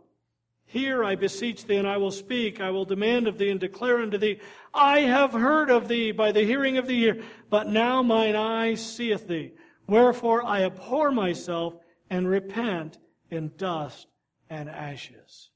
Here 0.64 1.04
I 1.04 1.16
beseech 1.16 1.66
thee, 1.66 1.76
and 1.76 1.86
I 1.86 1.98
will 1.98 2.10
speak. 2.10 2.60
I 2.60 2.70
will 2.70 2.86
demand 2.86 3.28
of 3.28 3.36
thee, 3.36 3.50
and 3.50 3.60
declare 3.60 4.00
unto 4.00 4.16
thee, 4.16 4.40
I 4.72 5.00
have 5.00 5.32
heard 5.32 5.70
of 5.70 5.88
thee 5.88 6.12
by 6.12 6.32
the 6.32 6.44
hearing 6.44 6.78
of 6.78 6.86
the 6.86 6.98
ear, 6.98 7.22
but 7.50 7.68
now 7.68 8.02
mine 8.02 8.36
eye 8.36 8.74
seeth 8.74 9.28
thee. 9.28 9.52
Wherefore 9.86 10.42
I 10.42 10.62
abhor 10.62 11.12
myself, 11.12 11.74
and 12.08 12.28
repent 12.28 12.98
in 13.30 13.52
dust 13.56 14.06
and 14.50 14.68
ashes. 14.68 15.51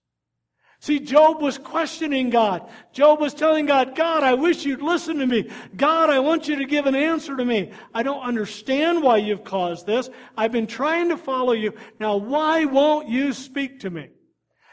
See, 0.87 1.01
Job 1.01 1.43
was 1.43 1.59
questioning 1.59 2.31
God. 2.31 2.71
Job 2.93 3.19
was 3.19 3.35
telling 3.35 3.67
God, 3.67 3.97
God, 3.97 4.23
I 4.23 4.35
wish 4.35 4.65
you'd 4.65 4.83
listen 4.83 5.19
to 5.19 5.27
me. 5.27 5.51
God, 5.77 6.11
I 6.11 6.21
want 6.21 6.47
you 6.47 6.55
to 6.55 6.65
give 6.65 6.87
an 6.87 6.95
answer 6.95 7.37
to 7.37 7.45
me. 7.45 7.73
I 7.93 8.05
don't 8.05 8.23
understand 8.23 9.03
why 9.03 9.17
you've 9.17 9.43
caused 9.43 9.85
this. 9.85 10.09
I've 10.37 10.53
been 10.53 10.69
trying 10.69 11.09
to 11.09 11.17
follow 11.17 11.55
you. 11.55 11.75
Now, 11.99 12.19
why 12.19 12.67
won't 12.67 13.09
you 13.09 13.33
speak 13.33 13.81
to 13.81 13.91
me? 13.91 14.11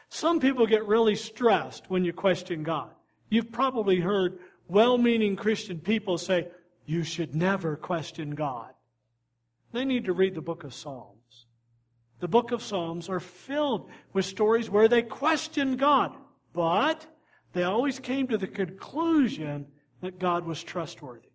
Some 0.10 0.40
people 0.40 0.68
get 0.68 0.86
really 0.86 1.16
stressed 1.16 1.90
when 1.90 2.06
you 2.06 2.14
question 2.14 2.62
God. 2.62 2.92
You've 3.32 3.52
probably 3.52 4.00
heard 4.00 4.38
well-meaning 4.68 5.36
Christian 5.36 5.80
people 5.80 6.20
say, 6.20 6.48
you 6.86 7.04
should 7.04 7.34
never 7.34 7.76
question 7.76 8.36
God. 8.36 8.70
They 9.72 9.84
need 9.84 10.06
to 10.06 10.14
read 10.14 10.36
the 10.36 10.42
book 10.44 10.64
of 10.64 10.76
Psalms 10.76 11.23
the 12.24 12.30
book 12.30 12.54
of 12.54 12.64
Psalms 12.64 13.10
are 13.10 13.20
filled 13.20 13.90
with 14.14 14.24
stories 14.24 14.70
where 14.70 14.88
they 14.88 15.02
questioned 15.02 15.78
God, 15.78 16.16
but 16.54 17.06
they 17.52 17.64
always 17.64 18.00
came 18.00 18.30
to 18.30 18.38
the 18.38 18.48
conclusion 18.48 19.66
that 20.00 20.20
God 20.20 20.46
was 20.46 20.64
trustworthy. 20.64 21.28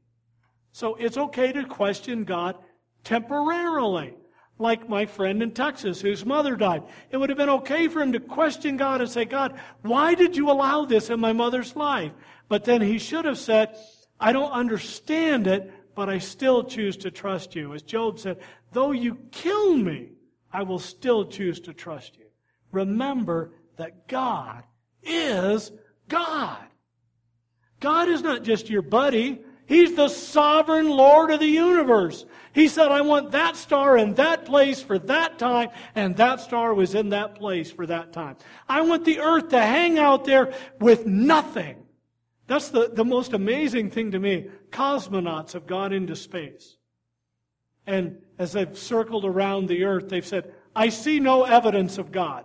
So 0.72 0.94
it's 0.94 1.18
okay 1.18 1.53
to 1.53 1.66
question 1.66 2.24
God 2.24 2.57
temporarily. 3.05 4.14
Like 4.59 4.88
my 4.88 5.05
friend 5.05 5.42
in 5.42 5.51
Texas 5.51 6.01
whose 6.01 6.24
mother 6.24 6.57
died. 6.57 6.85
It 7.11 7.18
would 7.18 7.29
have 7.29 7.37
been 7.37 7.51
okay 7.51 7.88
for 7.88 8.01
him 8.01 8.12
to 8.12 8.20
question 8.20 8.79
God 8.79 9.03
and 9.03 9.11
say, 9.11 9.27
God, 9.27 9.61
why 9.83 10.14
did 10.14 10.38
you 10.38 10.51
allow 10.51 10.87
this 10.87 11.11
in 11.11 11.20
my 11.20 11.35
mother's 11.35 11.77
life? 11.77 12.12
But 12.48 12.64
then 12.64 12.81
he 12.81 12.96
should 12.96 13.27
have 13.27 13.37
said, 13.37 13.77
I 14.18 14.33
don't 14.33 14.53
understand 14.53 15.48
it, 15.48 15.70
but 15.94 16.09
I 16.09 16.16
still 16.16 16.64
choose 16.64 16.96
to 16.96 17.11
trust 17.11 17.55
you. 17.55 17.74
As 17.74 17.83
Job 17.83 18.18
said, 18.18 18.38
though 18.72 18.92
you 18.92 19.18
kill 19.33 19.77
me, 19.77 20.12
I 20.52 20.62
will 20.62 20.78
still 20.78 21.26
choose 21.26 21.61
to 21.61 21.72
trust 21.72 22.16
you. 22.16 22.26
Remember 22.72 23.52
that 23.76 24.08
God 24.08 24.64
is 25.02 25.72
God. 26.08 26.58
God 27.80 28.08
is 28.08 28.22
not 28.22 28.42
just 28.42 28.68
your 28.68 28.82
buddy. 28.82 29.40
He's 29.66 29.94
the 29.94 30.08
sovereign 30.08 30.88
Lord 30.88 31.30
of 31.30 31.40
the 31.40 31.46
universe. 31.46 32.24
He 32.54 32.68
said, 32.68 32.90
I 32.90 33.02
want 33.02 33.32
that 33.32 33.54
star 33.54 33.98
in 33.98 34.14
that 34.14 34.46
place 34.46 34.80
for 34.82 34.98
that 34.98 35.38
time, 35.38 35.68
and 35.94 36.16
that 36.16 36.40
star 36.40 36.72
was 36.72 36.94
in 36.94 37.11
that 37.11 37.34
place 37.34 37.70
for 37.70 37.87
that 37.87 38.12
time. 38.12 38.37
I 38.68 38.80
want 38.80 39.04
the 39.04 39.20
earth 39.20 39.50
to 39.50 39.61
hang 39.61 39.98
out 39.98 40.24
there 40.24 40.54
with 40.80 41.06
nothing. 41.06 41.84
That's 42.46 42.70
the, 42.70 42.90
the 42.90 43.04
most 43.04 43.34
amazing 43.34 43.90
thing 43.90 44.12
to 44.12 44.18
me. 44.18 44.48
Cosmonauts 44.70 45.52
have 45.52 45.66
gone 45.66 45.92
into 45.92 46.16
space. 46.16 46.78
And 47.87 48.22
as 48.38 48.53
they've 48.53 48.77
circled 48.79 49.24
around 49.24 49.68
the 49.68 49.85
earth, 49.85 50.09
they've 50.09 50.27
said, 50.27 50.53
I 50.74 50.90
see 50.90 51.18
no 51.18 51.42
evidence 51.44 51.98
of 51.98 52.12
God. 52.12 52.44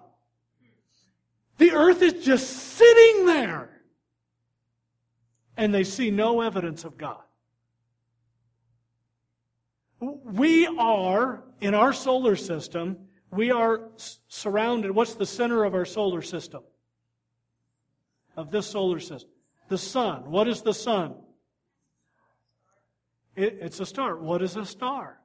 The 1.58 1.72
earth 1.72 2.02
is 2.02 2.26
just 2.26 2.50
sitting 2.50 3.26
there. 3.28 3.70
And 5.56 5.74
they 5.74 5.84
see 5.84 6.10
no 6.10 6.42
evidence 6.42 6.84
of 6.84 6.98
God. 6.98 7.22
We 10.00 10.68
are, 10.68 11.44
in 11.62 11.76
our 11.76 11.94
solar 11.94 12.36
system, 12.36 12.98
we 13.32 13.52
are 13.52 13.90
surrounded. 14.28 14.92
What's 14.92 15.14
the 15.14 15.26
center 15.26 15.64
of 15.64 15.76
our 15.76 15.86
solar 15.86 16.22
system? 16.24 16.64
Of 18.36 18.52
this 18.52 18.66
solar 18.66 19.00
system? 19.00 19.30
The 19.70 19.78
sun. 19.78 20.30
What 20.30 20.48
is 20.48 20.64
the 20.64 20.74
sun? 20.74 21.16
It, 23.36 23.60
it's 23.62 23.80
a 23.80 23.86
star. 23.86 24.18
What 24.18 24.42
is 24.42 24.56
a 24.58 24.66
star? 24.66 25.20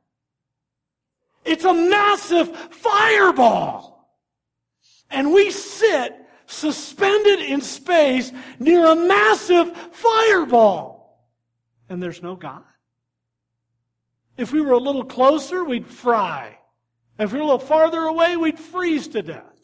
It's 1.59 1.65
a 1.65 1.75
massive 1.75 2.57
fireball. 2.71 4.09
And 5.11 5.33
we 5.33 5.51
sit 5.51 6.15
suspended 6.47 7.41
in 7.41 7.63
space 7.63 8.31
near 8.61 8.87
a 8.87 8.95
massive 8.95 9.77
fireball. 9.91 11.27
And 11.89 12.01
there's 12.01 12.23
no 12.23 12.37
God. 12.37 12.63
If 14.37 14.53
we 14.53 14.61
were 14.61 14.75
a 14.75 14.79
little 14.79 15.03
closer, 15.03 15.65
we'd 15.65 15.89
fry. 15.89 16.61
If 17.19 17.33
we 17.33 17.39
were 17.39 17.43
a 17.43 17.47
little 17.47 17.59
farther 17.59 18.03
away, 18.03 18.37
we'd 18.37 18.61
freeze 18.61 19.09
to 19.09 19.23
death. 19.23 19.61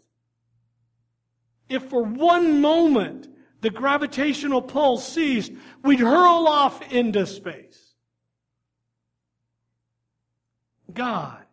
If 1.69 1.85
for 1.85 2.03
one 2.03 2.61
moment 2.61 3.29
the 3.61 3.71
gravitational 3.71 4.63
pull 4.63 4.99
ceased, 4.99 5.53
we'd 5.85 6.01
hurl 6.01 6.49
off 6.49 6.91
into 6.91 7.25
space. 7.25 7.95
God 10.93 11.44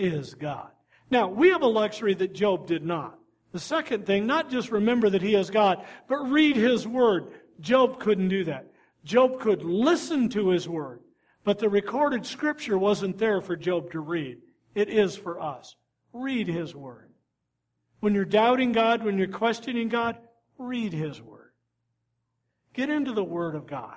is 0.00 0.34
God. 0.34 0.70
Now, 1.10 1.28
we 1.28 1.50
have 1.50 1.62
a 1.62 1.66
luxury 1.66 2.14
that 2.14 2.34
Job 2.34 2.66
did 2.66 2.84
not. 2.84 3.18
The 3.52 3.58
second 3.58 4.06
thing, 4.06 4.26
not 4.26 4.50
just 4.50 4.70
remember 4.70 5.10
that 5.10 5.22
he 5.22 5.34
is 5.34 5.50
God, 5.50 5.84
but 6.08 6.30
read 6.30 6.56
his 6.56 6.86
word. 6.86 7.32
Job 7.60 7.98
couldn't 7.98 8.28
do 8.28 8.44
that. 8.44 8.66
Job 9.04 9.40
could 9.40 9.62
listen 9.62 10.28
to 10.30 10.50
his 10.50 10.68
word, 10.68 11.00
but 11.44 11.58
the 11.58 11.68
recorded 11.68 12.24
scripture 12.24 12.78
wasn't 12.78 13.18
there 13.18 13.40
for 13.40 13.56
Job 13.56 13.90
to 13.92 14.00
read. 14.00 14.38
It 14.74 14.88
is 14.88 15.16
for 15.16 15.40
us. 15.40 15.76
read 16.12 16.48
His 16.48 16.74
Word. 16.74 17.10
When 18.00 18.14
you're 18.14 18.24
doubting 18.24 18.72
God, 18.72 19.04
when 19.04 19.18
you're 19.18 19.28
questioning 19.28 19.88
God, 19.88 20.16
read 20.58 20.92
His 20.92 21.20
Word. 21.20 21.52
Get 22.72 22.90
into 22.90 23.12
the 23.12 23.24
Word 23.24 23.54
of 23.54 23.66
God. 23.66 23.96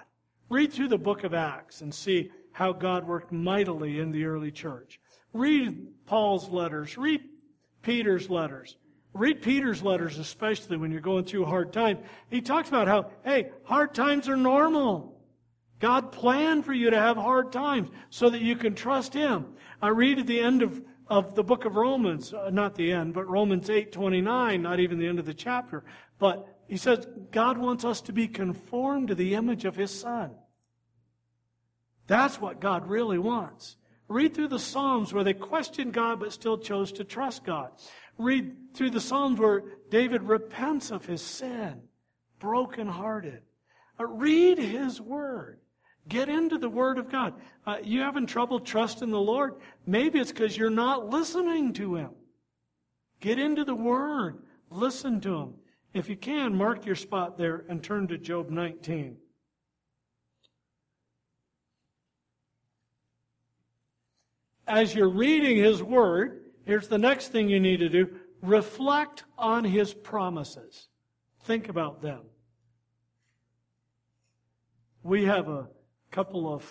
Read 0.49 0.73
through 0.73 0.89
the 0.89 0.97
book 0.97 1.23
of 1.23 1.33
Acts 1.33 1.81
and 1.81 1.93
see 1.93 2.31
how 2.51 2.73
God 2.73 3.07
worked 3.07 3.31
mightily 3.31 3.99
in 3.99 4.11
the 4.11 4.25
early 4.25 4.51
church. 4.51 4.99
Read 5.33 6.05
Paul's 6.05 6.49
letters. 6.49 6.97
Read 6.97 7.21
Peter's 7.81 8.29
letters. 8.29 8.77
Read 9.13 9.41
Peter's 9.41 9.83
letters, 9.83 10.17
especially 10.17 10.77
when 10.77 10.91
you're 10.91 11.01
going 11.01 11.25
through 11.25 11.43
a 11.43 11.47
hard 11.47 11.73
time. 11.73 11.99
He 12.29 12.41
talks 12.41 12.69
about 12.69 12.87
how, 12.87 13.11
hey, 13.23 13.51
hard 13.63 13.93
times 13.93 14.27
are 14.29 14.37
normal. 14.37 15.21
God 15.79 16.11
planned 16.11 16.65
for 16.65 16.73
you 16.73 16.89
to 16.89 16.97
have 16.97 17.17
hard 17.17 17.51
times 17.51 17.89
so 18.09 18.29
that 18.29 18.41
you 18.41 18.55
can 18.55 18.73
trust 18.73 19.13
Him. 19.13 19.47
I 19.81 19.89
read 19.89 20.17
at 20.17 20.27
the 20.27 20.39
end 20.39 20.61
of, 20.61 20.81
of 21.07 21.35
the 21.35 21.43
book 21.43 21.65
of 21.65 21.75
Romans, 21.75 22.33
uh, 22.33 22.49
not 22.49 22.75
the 22.75 22.91
end, 22.91 23.13
but 23.13 23.27
Romans 23.27 23.69
8 23.69 23.91
29, 23.91 24.61
not 24.61 24.79
even 24.79 24.97
the 24.97 25.07
end 25.07 25.19
of 25.19 25.25
the 25.25 25.33
chapter. 25.33 25.83
But 26.19 26.47
he 26.67 26.77
says 26.77 27.05
God 27.31 27.57
wants 27.57 27.85
us 27.85 28.01
to 28.01 28.13
be 28.13 28.27
conformed 28.27 29.09
to 29.09 29.15
the 29.15 29.35
image 29.35 29.65
of 29.65 29.75
His 29.75 29.91
Son. 29.91 30.31
That's 32.07 32.39
what 32.41 32.59
God 32.59 32.87
really 32.87 33.19
wants. 33.19 33.77
Read 34.13 34.35
through 34.35 34.49
the 34.49 34.59
Psalms 34.59 35.11
where 35.11 35.23
they 35.23 35.33
questioned 35.33 35.93
God 35.93 36.19
but 36.19 36.31
still 36.31 36.57
chose 36.57 36.91
to 36.93 37.03
trust 37.03 37.43
God. 37.43 37.71
Read 38.17 38.75
through 38.75 38.91
the 38.91 39.01
Psalms 39.01 39.39
where 39.39 39.63
David 39.89 40.21
repents 40.21 40.91
of 40.91 41.05
his 41.05 41.21
sin, 41.21 41.81
brokenhearted. 42.39 43.41
Uh, 43.99 44.05
read 44.05 44.59
his 44.59 45.01
word. 45.01 45.59
Get 46.07 46.29
into 46.29 46.57
the 46.57 46.69
Word 46.69 46.97
of 46.97 47.09
God. 47.09 47.33
Uh, 47.65 47.77
you 47.81 48.01
having 48.01 48.25
trouble 48.25 48.59
trusting 48.59 49.09
the 49.09 49.19
Lord? 49.19 49.55
Maybe 49.85 50.19
it's 50.19 50.31
because 50.31 50.57
you're 50.57 50.69
not 50.69 51.09
listening 51.09 51.71
to 51.73 51.95
Him. 51.95 52.09
Get 53.21 53.39
into 53.39 53.63
the 53.63 53.73
Word. 53.73 54.43
Listen 54.69 55.21
to 55.21 55.35
Him. 55.37 55.53
If 55.93 56.09
you 56.09 56.17
can, 56.17 56.55
mark 56.55 56.85
your 56.85 56.95
spot 56.95 57.37
there 57.37 57.63
and 57.69 57.81
turn 57.81 58.07
to 58.09 58.17
Job 58.17 58.49
19. 58.49 59.15
As 64.73 64.95
you're 64.95 65.09
reading 65.09 65.57
His 65.57 65.83
Word, 65.83 66.45
here's 66.65 66.87
the 66.87 66.97
next 66.97 67.27
thing 67.27 67.47
you 67.47 67.59
need 67.59 67.77
to 67.77 67.89
do 67.89 68.09
reflect 68.41 69.23
on 69.37 69.63
His 69.63 69.93
promises. 69.93 70.87
Think 71.43 71.69
about 71.69 72.01
them. 72.01 72.21
We 75.03 75.25
have 75.25 75.47
a 75.47 75.67
couple 76.11 76.51
of 76.51 76.65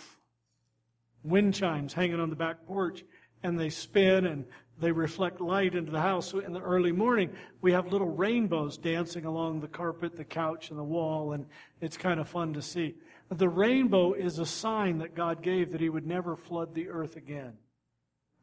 wind 1.23 1.55
chimes 1.55 1.93
hanging 1.93 2.19
on 2.19 2.29
the 2.29 2.37
back 2.37 2.67
porch, 2.67 3.05
and 3.43 3.59
they 3.59 3.71
spin 3.71 4.27
and 4.27 4.47
they 4.81 4.91
reflect 4.91 5.41
light 5.41 5.75
into 5.77 5.93
the 5.93 6.01
house. 6.01 6.33
In 6.33 6.53
the 6.53 6.61
early 6.61 6.93
morning, 6.93 7.31
we 7.61 7.71
have 7.71 7.93
little 7.93 8.11
rainbows 8.11 8.79
dancing 8.79 9.27
along 9.27 9.61
the 9.61 9.69
carpet, 9.69 10.17
the 10.17 10.25
couch, 10.25 10.71
and 10.71 10.79
the 10.79 10.85
wall, 10.85 11.33
and 11.33 11.47
it's 11.81 11.97
kind 11.97 12.19
of 12.19 12.29
fun 12.29 12.53
to 12.55 12.63
see. 12.63 12.97
The 13.31 13.49
rainbow 13.49 14.15
is 14.15 14.41
a 14.41 14.47
sign 14.47 14.99
that 14.99 15.15
God 15.15 15.41
gave 15.41 15.71
that 15.71 15.81
He 15.81 15.89
would 15.89 16.07
never 16.07 16.35
flood 16.35 16.75
the 16.75 16.89
earth 16.89 17.17
again. 17.17 17.53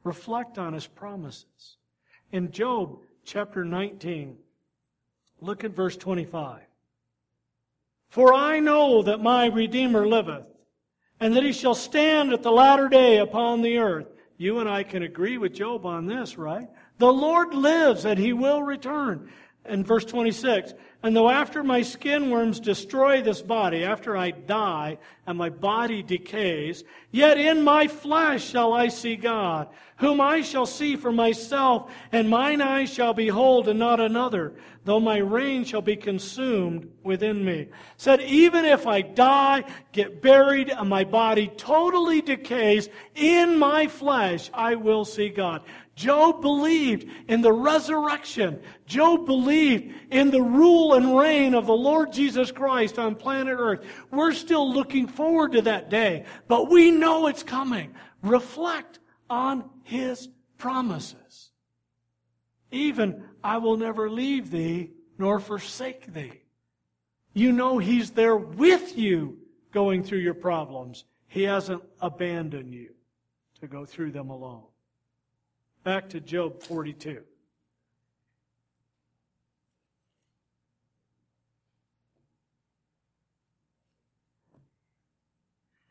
Reflect 0.03 0.57
on 0.57 0.73
his 0.73 0.87
promises. 0.87 1.77
In 2.31 2.51
Job 2.51 2.99
chapter 3.23 3.65
19, 3.65 4.37
look 5.41 5.63
at 5.63 5.71
verse 5.71 5.97
25. 5.97 6.61
For 8.09 8.33
I 8.33 8.59
know 8.59 9.03
that 9.03 9.21
my 9.21 9.47
Redeemer 9.47 10.07
liveth, 10.07 10.47
and 11.19 11.35
that 11.35 11.43
he 11.43 11.53
shall 11.53 11.75
stand 11.75 12.33
at 12.33 12.43
the 12.43 12.51
latter 12.51 12.87
day 12.87 13.17
upon 13.17 13.61
the 13.61 13.77
earth. 13.77 14.07
You 14.37 14.59
and 14.59 14.69
I 14.69 14.83
can 14.83 15.03
agree 15.03 15.37
with 15.37 15.53
Job 15.53 15.85
on 15.85 16.05
this, 16.05 16.37
right? 16.37 16.69
The 16.97 17.11
Lord 17.11 17.53
lives, 17.53 18.05
and 18.05 18.17
he 18.17 18.33
will 18.33 18.63
return. 18.63 19.29
In 19.69 19.83
verse 19.83 20.03
26, 20.03 20.73
and 21.03 21.15
though 21.15 21.29
after 21.29 21.63
my 21.63 21.83
skin 21.83 22.31
worms 22.31 22.59
destroy 22.59 23.21
this 23.21 23.41
body, 23.41 23.85
after 23.85 24.17
I 24.17 24.31
die 24.31 24.97
and 25.27 25.37
my 25.37 25.49
body 25.49 26.01
decays, 26.01 26.83
yet 27.11 27.37
in 27.37 27.63
my 27.63 27.87
flesh 27.87 28.43
shall 28.43 28.73
I 28.73 28.87
see 28.87 29.15
God, 29.15 29.69
whom 29.97 30.19
I 30.19 30.41
shall 30.41 30.65
see 30.65 30.95
for 30.95 31.11
myself, 31.11 31.91
and 32.11 32.27
mine 32.29 32.61
eyes 32.61 32.91
shall 32.91 33.13
behold 33.13 33.67
and 33.67 33.77
not 33.77 33.99
another, 33.99 34.55
though 34.85 34.99
my 34.99 35.17
reign 35.17 35.63
shall 35.65 35.81
be 35.83 35.95
consumed 35.95 36.89
within 37.03 37.45
me. 37.45 37.67
Said, 37.95 38.21
even 38.21 38.65
if 38.65 38.87
I 38.87 39.01
die, 39.01 39.65
get 39.91 40.21
buried, 40.21 40.69
and 40.69 40.89
my 40.89 41.03
body 41.03 41.47
totally 41.55 42.21
decays, 42.21 42.89
in 43.13 43.59
my 43.59 43.85
flesh 43.87 44.49
I 44.51 44.75
will 44.75 45.05
see 45.05 45.29
God. 45.29 45.63
Job 45.99 46.41
believed 46.41 47.11
in 47.27 47.41
the 47.41 47.51
resurrection. 47.51 48.61
Job 48.85 49.25
believed 49.25 49.93
in 50.09 50.31
the 50.31 50.41
rule 50.41 50.93
and 50.93 51.17
reign 51.17 51.53
of 51.53 51.65
the 51.65 51.73
Lord 51.73 52.13
Jesus 52.13 52.53
Christ 52.53 52.97
on 52.97 53.15
planet 53.15 53.57
Earth. 53.59 53.85
We're 54.09 54.31
still 54.31 54.73
looking 54.73 55.07
forward 55.07 55.51
to 55.51 55.61
that 55.63 55.89
day, 55.89 56.23
but 56.47 56.69
we 56.69 56.89
know 56.89 57.27
it's 57.27 57.43
coming. 57.43 57.95
Reflect 58.23 58.99
on 59.29 59.69
his 59.83 60.29
promises. 60.57 61.51
Even, 62.71 63.25
I 63.43 63.57
will 63.57 63.75
never 63.75 64.09
leave 64.09 64.51
thee 64.51 64.91
nor 65.17 65.41
forsake 65.41 66.13
thee. 66.13 66.43
You 67.33 67.51
know 67.51 67.77
he's 67.77 68.11
there 68.11 68.37
with 68.37 68.97
you 68.97 69.37
going 69.73 70.03
through 70.03 70.19
your 70.19 70.33
problems. 70.33 71.03
He 71.27 71.43
hasn't 71.43 71.83
abandoned 71.99 72.73
you 72.73 72.93
to 73.59 73.67
go 73.67 73.83
through 73.83 74.13
them 74.13 74.29
alone. 74.29 74.63
Back 75.89 76.09
to 76.09 76.19
Job 76.19 76.61
42. 76.61 77.23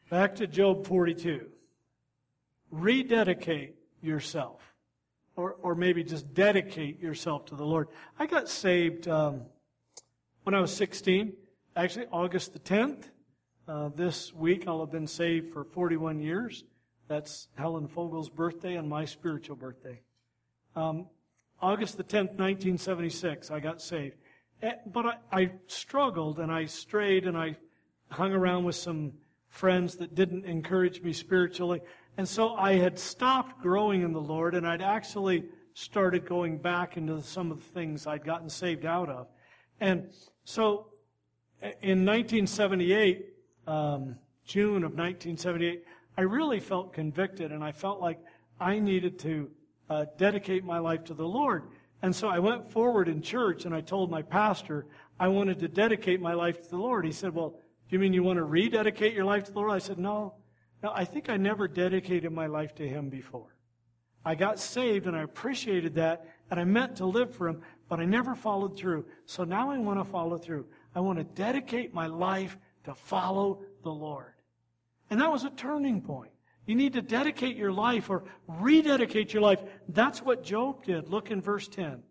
Back 0.09 0.37
to 0.37 0.47
Job 0.47 0.87
42. 0.87 1.49
Rededicate 2.71 3.75
yourself. 4.01 4.63
Or, 5.35 5.55
or 5.63 5.75
maybe 5.75 6.05
just 6.05 6.33
dedicate 6.33 7.01
yourself 7.01 7.47
to 7.47 7.57
the 7.57 7.67
Lord. 7.67 7.89
I 8.21 8.27
got 8.27 8.49
saved 8.49 9.09
um, 9.09 9.47
when 10.45 10.55
I 10.55 10.61
was 10.61 10.73
16, 10.77 11.33
actually, 11.75 12.07
August 12.13 12.53
the 12.53 12.61
10th. 12.61 13.07
Uh, 13.67 13.89
this 13.97 14.33
week 14.33 14.69
I'll 14.69 14.79
have 14.79 14.93
been 14.93 15.09
saved 15.09 15.53
for 15.53 15.65
41 15.65 16.21
years. 16.21 16.63
That's 17.09 17.49
Helen 17.57 17.89
Fogel's 17.89 18.29
birthday 18.29 18.77
and 18.77 18.89
my 18.89 19.07
spiritual 19.07 19.57
birthday. 19.57 20.01
Um, 20.77 21.07
August 21.61 21.97
the 21.97 22.05
10th, 22.05 22.37
1976, 22.37 23.51
I 23.51 23.61
got 23.61 23.81
saved. 23.81 24.17
Eh, 24.63 24.75
but 24.87 25.07
I, 25.07 25.15
I 25.33 25.51
struggled 25.67 26.39
and 26.39 26.53
I 26.53 26.67
strayed 26.67 27.27
and 27.27 27.37
I 27.37 27.57
hung 28.11 28.33
around 28.33 28.65
with 28.65 28.77
some 28.77 29.13
friends 29.49 29.97
that 29.97 30.15
didn't 30.15 30.45
encourage 30.45 31.03
me 31.03 31.13
spiritually. 31.13 31.81
And 32.19 32.29
so 32.29 32.55
I 32.55 32.75
had 32.75 32.99
stopped 32.99 33.63
growing 33.63 34.03
in 34.03 34.13
the 34.13 34.21
Lord 34.21 34.55
and 34.55 34.67
I'd 34.67 34.83
actually 34.83 35.45
started 35.73 36.27
going 36.27 36.59
back 36.59 36.97
into 36.97 37.23
some 37.23 37.51
of 37.51 37.59
the 37.59 37.71
things 37.71 38.07
I'd 38.07 38.25
gotten 38.25 38.51
saved 38.51 38.85
out 38.85 39.09
of. 39.09 39.29
And 39.81 40.11
so 40.45 40.89
eh, 41.63 41.73
in 41.81 42.05
1978, 42.05 43.27
um, 43.67 44.17
June 44.45 44.83
of 44.85 44.93
1978, 44.93 45.85
I 46.19 46.23
really 46.23 46.59
felt 46.59 46.93
convicted 46.93 47.53
and 47.53 47.63
I 47.63 47.71
felt 47.71 48.01
like 48.01 48.19
I 48.59 48.81
needed 48.81 49.21
to 49.21 49.49
uh, 49.89 50.07
dedicate 50.17 50.65
my 50.65 50.81
life 50.81 51.05
to 51.05 51.15
the 51.15 51.25
Lord. 51.25 51.69
And 52.03 52.15
so 52.15 52.29
I 52.29 52.41
went 52.41 52.69
forward 52.69 53.07
in 53.07 53.23
church 53.23 53.67
and 53.67 53.73
I 53.73 53.83
told 53.83 54.11
my 54.11 54.23
pastor 54.23 54.87
I 55.21 55.29
wanted 55.29 55.61
to 55.61 55.69
dedicate 55.69 56.21
my 56.21 56.35
life 56.35 56.61
to 56.61 56.71
the 56.71 56.77
Lord. 56.77 57.05
He 57.05 57.13
said, 57.13 57.37
Well, 57.37 57.51
do 57.51 57.95
you 57.95 58.01
mean 58.01 58.13
you 58.13 58.25
want 58.25 58.39
to 58.39 58.43
rededicate 58.43 59.15
your 59.15 59.27
life 59.27 59.45
to 59.45 59.53
the 59.53 59.61
Lord? 59.61 59.71
I 59.71 59.79
said, 59.79 60.01
No. 60.01 60.35
No, 60.83 60.91
I 60.93 61.05
think 61.05 61.31
I 61.31 61.37
never 61.37 61.69
dedicated 61.69 62.33
my 62.33 62.47
life 62.47 62.75
to 62.77 62.89
Him 62.89 63.11
before. 63.11 63.55
I 64.25 64.35
got 64.35 64.59
saved 64.59 65.07
and 65.07 65.17
I 65.17 65.23
appreciated 65.23 65.95
that 65.95 66.27
and 66.51 66.59
I 66.59 66.65
meant 66.65 66.97
to 66.97 67.07
live 67.07 67.33
for 67.33 67.47
Him, 67.47 67.63
but 67.89 68.01
I 68.01 68.05
never 68.07 68.35
followed 68.35 68.77
through. 68.77 69.07
So 69.25 69.45
now 69.45 69.71
I 69.71 69.79
want 69.79 70.01
to 70.01 70.05
follow 70.05 70.37
through. 70.37 70.67
I 70.97 71.01
want 71.01 71.19
to 71.19 71.25
dedicate 71.25 71.95
my 71.95 72.09
life 72.09 72.59
to 72.87 72.95
follow 72.97 73.63
the 73.85 73.93
Lord. 73.93 74.33
And 75.11 75.21
that 75.21 75.33
was 75.33 75.45
a 75.45 75.51
turning 75.51 76.01
point. 76.01 76.31
You 76.67 76.75
need 76.75 76.93
to 76.93 77.03
dedicate 77.03 77.57
your 77.57 77.73
life 77.73 78.11
or 78.11 78.25
rededicate 78.47 79.33
your 79.33 79.43
life. 79.43 79.61
That's 79.89 80.21
what 80.21 80.45
Job 80.45 80.85
did. 80.85 81.09
Look 81.09 81.31
in 81.31 81.41
verse 81.41 81.67
10. 81.67 82.03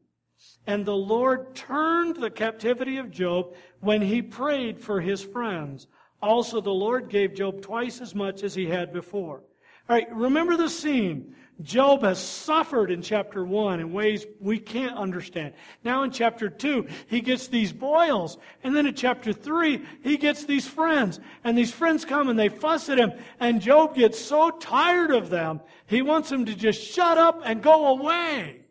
And 0.65 0.85
the 0.85 0.95
Lord 0.95 1.55
turned 1.55 2.15
the 2.15 2.29
captivity 2.29 2.97
of 2.97 3.11
Job 3.11 3.53
when 3.81 4.01
he 4.01 4.21
prayed 4.21 4.79
for 4.79 4.99
his 4.99 5.23
friends. 5.23 5.87
Also, 6.21 6.59
the 6.59 6.71
Lord 6.71 7.09
gave 7.09 7.35
Job 7.35 7.61
twice 7.61 8.01
as 8.01 8.15
much 8.15 8.43
as 8.43 8.55
he 8.55 8.65
had 8.65 8.91
before. 8.91 9.43
All 9.89 9.95
right, 9.95 10.07
remember 10.13 10.57
the 10.57 10.69
scene. 10.69 11.35
Job 11.61 12.03
has 12.03 12.19
suffered 12.19 12.91
in 12.91 13.01
chapter 13.01 13.43
1 13.43 13.79
in 13.79 13.91
ways 13.91 14.25
we 14.39 14.59
can't 14.59 14.95
understand. 14.95 15.53
Now 15.83 16.03
in 16.03 16.11
chapter 16.11 16.49
2, 16.49 16.87
he 17.07 17.19
gets 17.21 17.47
these 17.47 17.73
boils. 17.73 18.37
And 18.63 18.75
then 18.75 18.85
in 18.85 18.93
chapter 18.93 19.33
3, 19.33 19.83
he 20.03 20.17
gets 20.17 20.45
these 20.45 20.67
friends. 20.67 21.19
And 21.43 21.57
these 21.57 21.71
friends 21.71 22.05
come 22.05 22.29
and 22.29 22.37
they 22.37 22.49
fuss 22.49 22.89
at 22.89 22.99
him. 22.99 23.11
And 23.39 23.61
Job 23.61 23.95
gets 23.95 24.19
so 24.19 24.51
tired 24.51 25.11
of 25.11 25.29
them, 25.29 25.61
he 25.87 26.01
wants 26.01 26.29
them 26.29 26.45
to 26.45 26.53
just 26.53 26.81
shut 26.81 27.17
up 27.17 27.41
and 27.43 27.63
go 27.63 27.87
away. 27.87 28.61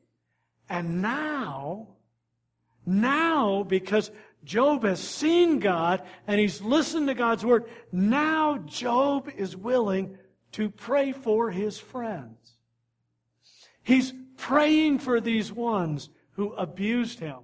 And 0.69 1.03
now, 1.03 1.89
now, 2.85 3.65
because 3.65 4.13
Job 4.45 4.85
has 4.85 5.01
seen 5.01 5.59
God 5.59 6.03
and 6.29 6.39
he's 6.39 6.63
listened 6.63 7.09
to 7.09 7.15
God's 7.15 7.45
word, 7.45 7.65
now 7.91 8.59
Job 8.59 9.29
is 9.37 9.57
willing 9.57 10.19
to 10.53 10.71
pray 10.71 11.11
for 11.11 11.51
his 11.51 11.79
friends. 11.79 12.46
He's 13.87 14.13
praying 14.37 14.99
for 14.99 15.21
these 15.21 15.53
ones 15.53 16.11
who 16.33 16.53
abused 16.55 17.21
him. 17.21 17.39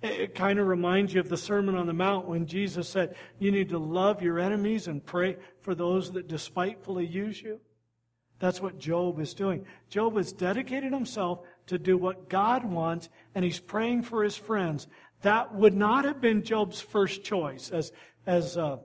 It 0.00 0.36
kind 0.36 0.60
of 0.60 0.68
reminds 0.68 1.12
you 1.12 1.18
of 1.18 1.28
the 1.28 1.36
Sermon 1.36 1.74
on 1.74 1.88
the 1.88 1.92
Mount 1.92 2.28
when 2.28 2.46
Jesus 2.46 2.88
said, 2.88 3.16
You 3.40 3.50
need 3.50 3.70
to 3.70 3.78
love 3.78 4.22
your 4.22 4.38
enemies 4.38 4.86
and 4.86 5.04
pray 5.04 5.36
for 5.62 5.74
those 5.74 6.12
that 6.12 6.28
despitefully 6.28 7.06
use 7.06 7.42
you. 7.42 7.58
That's 8.38 8.60
what 8.60 8.78
Job 8.78 9.18
is 9.18 9.34
doing. 9.34 9.66
Job 9.88 10.16
has 10.16 10.32
dedicated 10.32 10.92
himself 10.92 11.40
to 11.66 11.76
do 11.76 11.98
what 11.98 12.28
God 12.28 12.64
wants, 12.64 13.08
and 13.34 13.44
he's 13.44 13.58
praying 13.58 14.02
for 14.02 14.22
his 14.22 14.36
friends. 14.36 14.86
That 15.22 15.52
would 15.56 15.74
not 15.74 16.04
have 16.04 16.20
been 16.20 16.44
Job's 16.44 16.80
first 16.80 17.24
choice, 17.24 17.70
as, 17.72 17.90
as 18.26 18.56
uh, 18.56 18.76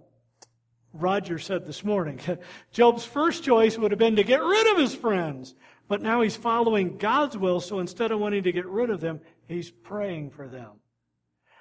Roger 0.91 1.37
said 1.37 1.67
this 1.67 1.83
morning. 1.83 2.19
Job's 2.71 3.05
first 3.05 3.43
choice 3.43 3.77
would 3.77 3.91
have 3.91 3.99
been 3.99 4.15
to 4.15 4.23
get 4.23 4.41
rid 4.41 4.71
of 4.71 4.79
his 4.79 4.95
friends. 4.95 5.53
But 5.91 6.01
now 6.01 6.21
he's 6.21 6.37
following 6.37 6.95
God's 6.95 7.37
will, 7.37 7.59
so 7.59 7.79
instead 7.79 8.13
of 8.13 8.19
wanting 8.21 8.43
to 8.43 8.53
get 8.53 8.65
rid 8.65 8.89
of 8.89 9.01
them, 9.01 9.19
he's 9.49 9.71
praying 9.71 10.29
for 10.29 10.47
them. 10.47 10.79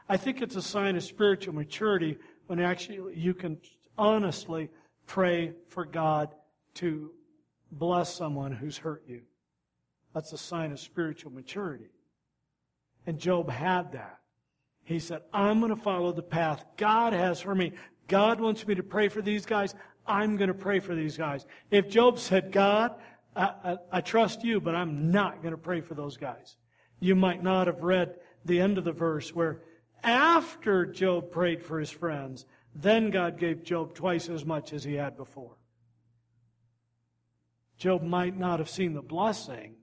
I 0.08 0.18
think 0.18 0.40
it's 0.40 0.54
a 0.54 0.62
sign 0.62 0.94
of 0.94 1.02
spiritual 1.02 1.52
maturity 1.52 2.16
when 2.46 2.60
actually 2.60 3.18
you 3.18 3.34
can 3.34 3.58
honestly 3.98 4.70
pray 5.08 5.54
for 5.66 5.84
God 5.84 6.32
to 6.74 7.10
bless 7.72 8.14
someone 8.14 8.52
who's 8.52 8.78
hurt 8.78 9.02
you. 9.08 9.22
That's 10.14 10.32
a 10.32 10.38
sign 10.38 10.70
of 10.70 10.78
spiritual 10.78 11.32
maturity. 11.32 11.90
And 13.08 13.18
Job 13.18 13.50
had 13.50 13.90
that. 13.94 14.20
He 14.84 15.00
said, 15.00 15.22
I'm 15.32 15.58
going 15.58 15.74
to 15.74 15.82
follow 15.82 16.12
the 16.12 16.22
path 16.22 16.64
God 16.76 17.14
has 17.14 17.40
for 17.40 17.56
me. 17.56 17.72
God 18.06 18.40
wants 18.40 18.64
me 18.64 18.76
to 18.76 18.84
pray 18.84 19.08
for 19.08 19.22
these 19.22 19.44
guys. 19.44 19.74
I'm 20.06 20.36
going 20.36 20.48
to 20.48 20.54
pray 20.54 20.78
for 20.78 20.94
these 20.94 21.16
guys. 21.16 21.46
If 21.72 21.88
Job 21.88 22.20
said, 22.20 22.52
God, 22.52 22.94
I, 23.36 23.78
I, 23.92 24.00
trust 24.00 24.42
you, 24.42 24.60
but 24.60 24.74
I'm 24.74 25.10
not 25.12 25.42
going 25.42 25.52
to 25.52 25.58
pray 25.58 25.80
for 25.80 25.94
those 25.94 26.16
guys. 26.16 26.56
You 26.98 27.14
might 27.14 27.42
not 27.42 27.68
have 27.68 27.82
read 27.82 28.16
the 28.44 28.60
end 28.60 28.76
of 28.76 28.84
the 28.84 28.92
verse 28.92 29.34
where 29.34 29.62
after 30.02 30.84
Job 30.84 31.30
prayed 31.30 31.62
for 31.62 31.78
his 31.78 31.90
friends, 31.90 32.44
then 32.74 33.10
God 33.10 33.38
gave 33.38 33.62
Job 33.62 33.94
twice 33.94 34.28
as 34.28 34.44
much 34.44 34.72
as 34.72 34.82
he 34.82 34.94
had 34.94 35.16
before. 35.16 35.56
Job 37.76 38.02
might 38.02 38.36
not 38.36 38.58
have 38.58 38.68
seen 38.68 38.94
the 38.94 39.02
blessing 39.02 39.76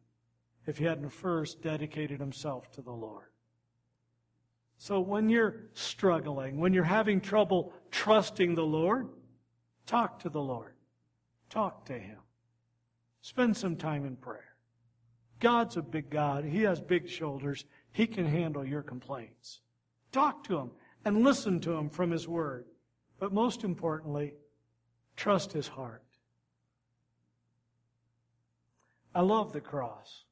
if 0.65 0.77
he 0.77 0.85
hadn't 0.85 1.09
first 1.09 1.61
dedicated 1.61 2.19
himself 2.19 2.69
to 2.71 2.81
the 2.81 2.91
Lord. 2.91 3.27
So 4.77 4.99
when 4.99 5.29
you're 5.29 5.69
struggling, 5.73 6.59
when 6.59 6.73
you're 6.73 6.83
having 6.83 7.21
trouble 7.21 7.73
trusting 7.89 8.55
the 8.55 8.65
Lord, 8.65 9.07
talk 9.85 10.19
to 10.19 10.29
the 10.29 10.41
Lord. 10.41 10.73
Talk 11.49 11.85
to 11.85 11.93
Him. 11.93 12.17
Spend 13.27 13.57
some 13.57 13.75
time 13.75 14.05
in 14.05 14.15
prayer. 14.15 14.55
God's 15.41 15.75
a 15.75 15.81
big 15.81 16.09
God. 16.09 16.45
He 16.45 16.61
has 16.61 16.79
big 16.79 17.09
shoulders. 17.09 17.65
He 17.91 18.07
can 18.07 18.25
handle 18.25 18.65
your 18.65 18.81
complaints. 18.81 19.59
Talk 20.13 20.45
to 20.45 20.57
Him 20.57 20.71
and 21.03 21.25
listen 21.25 21.59
to 21.59 21.73
Him 21.73 21.89
from 21.89 22.09
His 22.09 22.25
Word. 22.25 22.67
But 23.19 23.33
most 23.33 23.65
importantly, 23.65 24.35
trust 25.17 25.51
His 25.51 25.67
heart. 25.67 26.03
I 29.13 29.19
love 29.23 29.51
the 29.51 29.59
cross. 29.59 30.23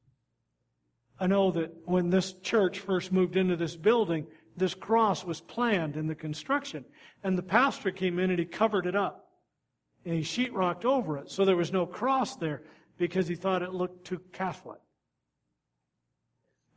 I 1.20 1.28
know 1.28 1.52
that 1.52 1.74
when 1.84 2.10
this 2.10 2.32
church 2.32 2.80
first 2.80 3.12
moved 3.12 3.36
into 3.36 3.58
this 3.58 3.76
building, 3.76 4.26
this 4.56 4.74
cross 4.74 5.26
was 5.26 5.41
planned 5.41 5.98
in 5.98 6.08
the 6.08 6.16
construction. 6.16 6.86
And 7.26 7.38
the 7.38 7.43
pastor 7.43 7.91
came 7.91 8.20
in 8.20 8.30
and 8.30 8.39
he 8.39 8.46
covered 8.46 8.86
it 8.86 8.96
up. 8.96 9.34
And 10.06 10.14
he 10.14 10.22
sheetrocked 10.22 10.86
over 10.86 11.18
it. 11.18 11.30
So 11.30 11.43
there 11.43 11.58
was 11.58 11.74
no 11.74 11.86
cross 11.86 12.38
there 12.38 12.62
because 12.98 13.28
he 13.28 13.36
thought 13.36 13.62
it 13.62 13.74
looked 13.74 14.06
too 14.06 14.22
Catholic. 14.32 14.80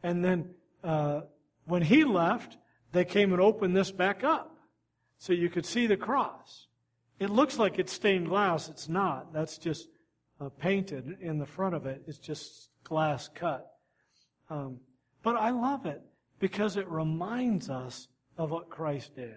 And 0.02 0.24
then 0.24 0.50
uh, 0.82 1.22
when 1.64 1.82
he 1.82 2.04
left, 2.04 2.56
they 2.92 3.04
came 3.04 3.32
and 3.32 3.42
opened 3.42 3.76
this 3.76 3.90
back 3.90 4.24
up 4.24 4.56
so 5.18 5.32
you 5.32 5.48
could 5.48 5.66
see 5.66 5.86
the 5.86 5.96
cross. 5.96 6.66
It 7.18 7.30
looks 7.30 7.58
like 7.58 7.78
it's 7.78 7.92
stained 7.92 8.28
glass. 8.28 8.68
It's 8.68 8.88
not. 8.88 9.32
That's 9.32 9.58
just 9.58 9.88
uh, 10.40 10.48
painted 10.48 11.18
in 11.20 11.38
the 11.38 11.46
front 11.46 11.74
of 11.74 11.86
it. 11.86 12.02
It's 12.06 12.18
just 12.18 12.70
glass 12.84 13.28
cut. 13.34 13.70
Um, 14.48 14.78
but 15.22 15.36
I 15.36 15.50
love 15.50 15.84
it 15.84 16.00
because 16.38 16.76
it 16.76 16.88
reminds 16.88 17.68
us 17.68 18.08
of 18.36 18.50
what 18.50 18.70
Christ 18.70 19.16
did. 19.16 19.34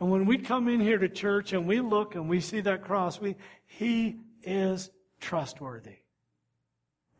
And 0.00 0.10
when 0.10 0.26
we 0.26 0.36
come 0.38 0.68
in 0.68 0.80
here 0.80 0.98
to 0.98 1.08
church 1.08 1.52
and 1.52 1.66
we 1.66 1.80
look 1.80 2.16
and 2.16 2.28
we 2.28 2.40
see 2.40 2.60
that 2.60 2.82
cross, 2.82 3.20
we, 3.20 3.36
He 3.66 4.18
is 4.42 4.90
trustworthy. 5.20 5.98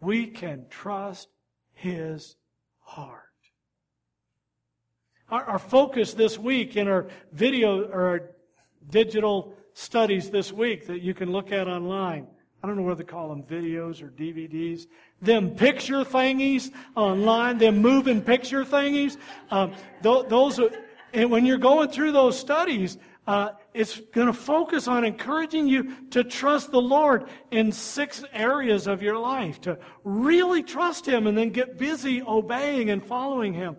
We 0.01 0.27
can 0.27 0.67
trust 0.69 1.29
His 1.73 2.37
heart. 2.81 3.23
Our, 5.29 5.45
our 5.45 5.59
focus 5.59 6.15
this 6.15 6.39
week 6.39 6.77
in 6.77 6.89
our 6.89 7.09
video 7.33 7.85
or 7.85 8.05
our 8.07 8.31
digital 8.89 9.55
studies 9.75 10.31
this 10.31 10.53
week 10.53 10.87
that 10.87 11.03
you 11.03 11.15
can 11.15 11.33
look 11.33 11.51
at 11.53 11.67
online 11.67 12.29
I 12.67 12.69
don't 12.69 12.79
know 12.79 12.83
whether 12.83 13.05
to 13.05 13.09
call 13.09 13.29
them 13.29 13.45
videos 13.45 14.03
or 14.03 14.09
DVDs. 14.09 14.87
Them 15.23 15.51
picture 15.51 16.05
thingies 16.05 16.73
online, 16.97 17.59
them 17.59 17.79
moving 17.79 18.21
picture 18.21 18.65
thingies. 18.65 19.17
Um, 19.53 19.73
th- 20.03 20.27
those, 20.29 20.59
and 21.13 21.31
when 21.31 21.47
you're 21.47 21.59
going 21.59 21.91
through 21.91 22.11
those 22.11 22.37
studies, 22.37 22.99
uh, 23.27 23.51
it's 23.75 24.01
going 24.15 24.29
to 24.29 24.33
focus 24.33 24.87
on 24.89 25.05
encouraging 25.05 25.67
you 25.67 25.95
to 26.11 26.23
trust 26.25 26.71
the 26.71 26.81
Lord 26.81 27.29
in 27.51 27.73
six 27.73 28.25
areas 28.33 28.87
of 28.87 29.03
your 29.03 29.19
life, 29.19 29.61
to 29.63 29.79
really 30.05 30.63
trust 30.63 31.07
Him 31.07 31.27
and 31.27 31.37
then 31.37 31.51
get 31.51 31.79
busy 31.79 32.23
obeying 32.23 32.91
and 32.91 33.05
following 33.05 33.53
Him. 33.53 33.77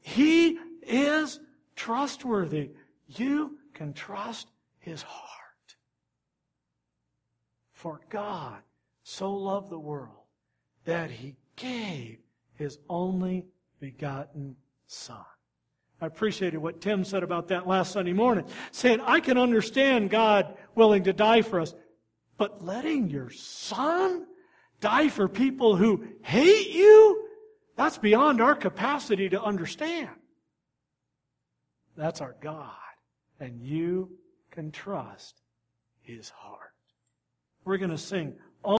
He 0.00 0.58
is 0.82 1.40
trustworthy. 1.76 2.70
You 3.06 3.58
can 3.74 3.92
trust 3.92 4.48
His 4.78 5.02
heart. 5.02 5.28
For 7.72 8.00
God 8.10 8.62
so 9.04 9.32
loved 9.32 9.70
the 9.70 9.78
world 9.78 10.24
that 10.84 11.10
he 11.10 11.36
gave 11.56 12.18
his 12.54 12.78
only 12.88 13.46
begotten 13.78 14.56
Son. 14.86 15.24
I 16.00 16.06
appreciated 16.06 16.58
what 16.58 16.80
Tim 16.80 17.04
said 17.04 17.22
about 17.22 17.48
that 17.48 17.66
last 17.66 17.92
Sunday 17.92 18.12
morning, 18.12 18.44
saying, 18.70 19.00
I 19.00 19.20
can 19.20 19.36
understand 19.36 20.10
God 20.10 20.56
willing 20.74 21.04
to 21.04 21.12
die 21.12 21.42
for 21.42 21.60
us, 21.60 21.74
but 22.36 22.64
letting 22.64 23.10
your 23.10 23.30
Son 23.30 24.26
die 24.80 25.08
for 25.08 25.28
people 25.28 25.74
who 25.74 26.04
hate 26.22 26.70
you, 26.70 27.28
that's 27.76 27.98
beyond 27.98 28.40
our 28.40 28.54
capacity 28.54 29.28
to 29.30 29.42
understand. 29.42 30.10
That's 31.96 32.20
our 32.20 32.36
God, 32.40 32.70
and 33.40 33.60
you 33.60 34.10
can 34.52 34.70
trust 34.70 35.42
his 36.00 36.30
heart. 36.30 36.72
We're 37.64 37.78
going 37.78 37.90
to 37.90 37.98
sing 37.98 38.36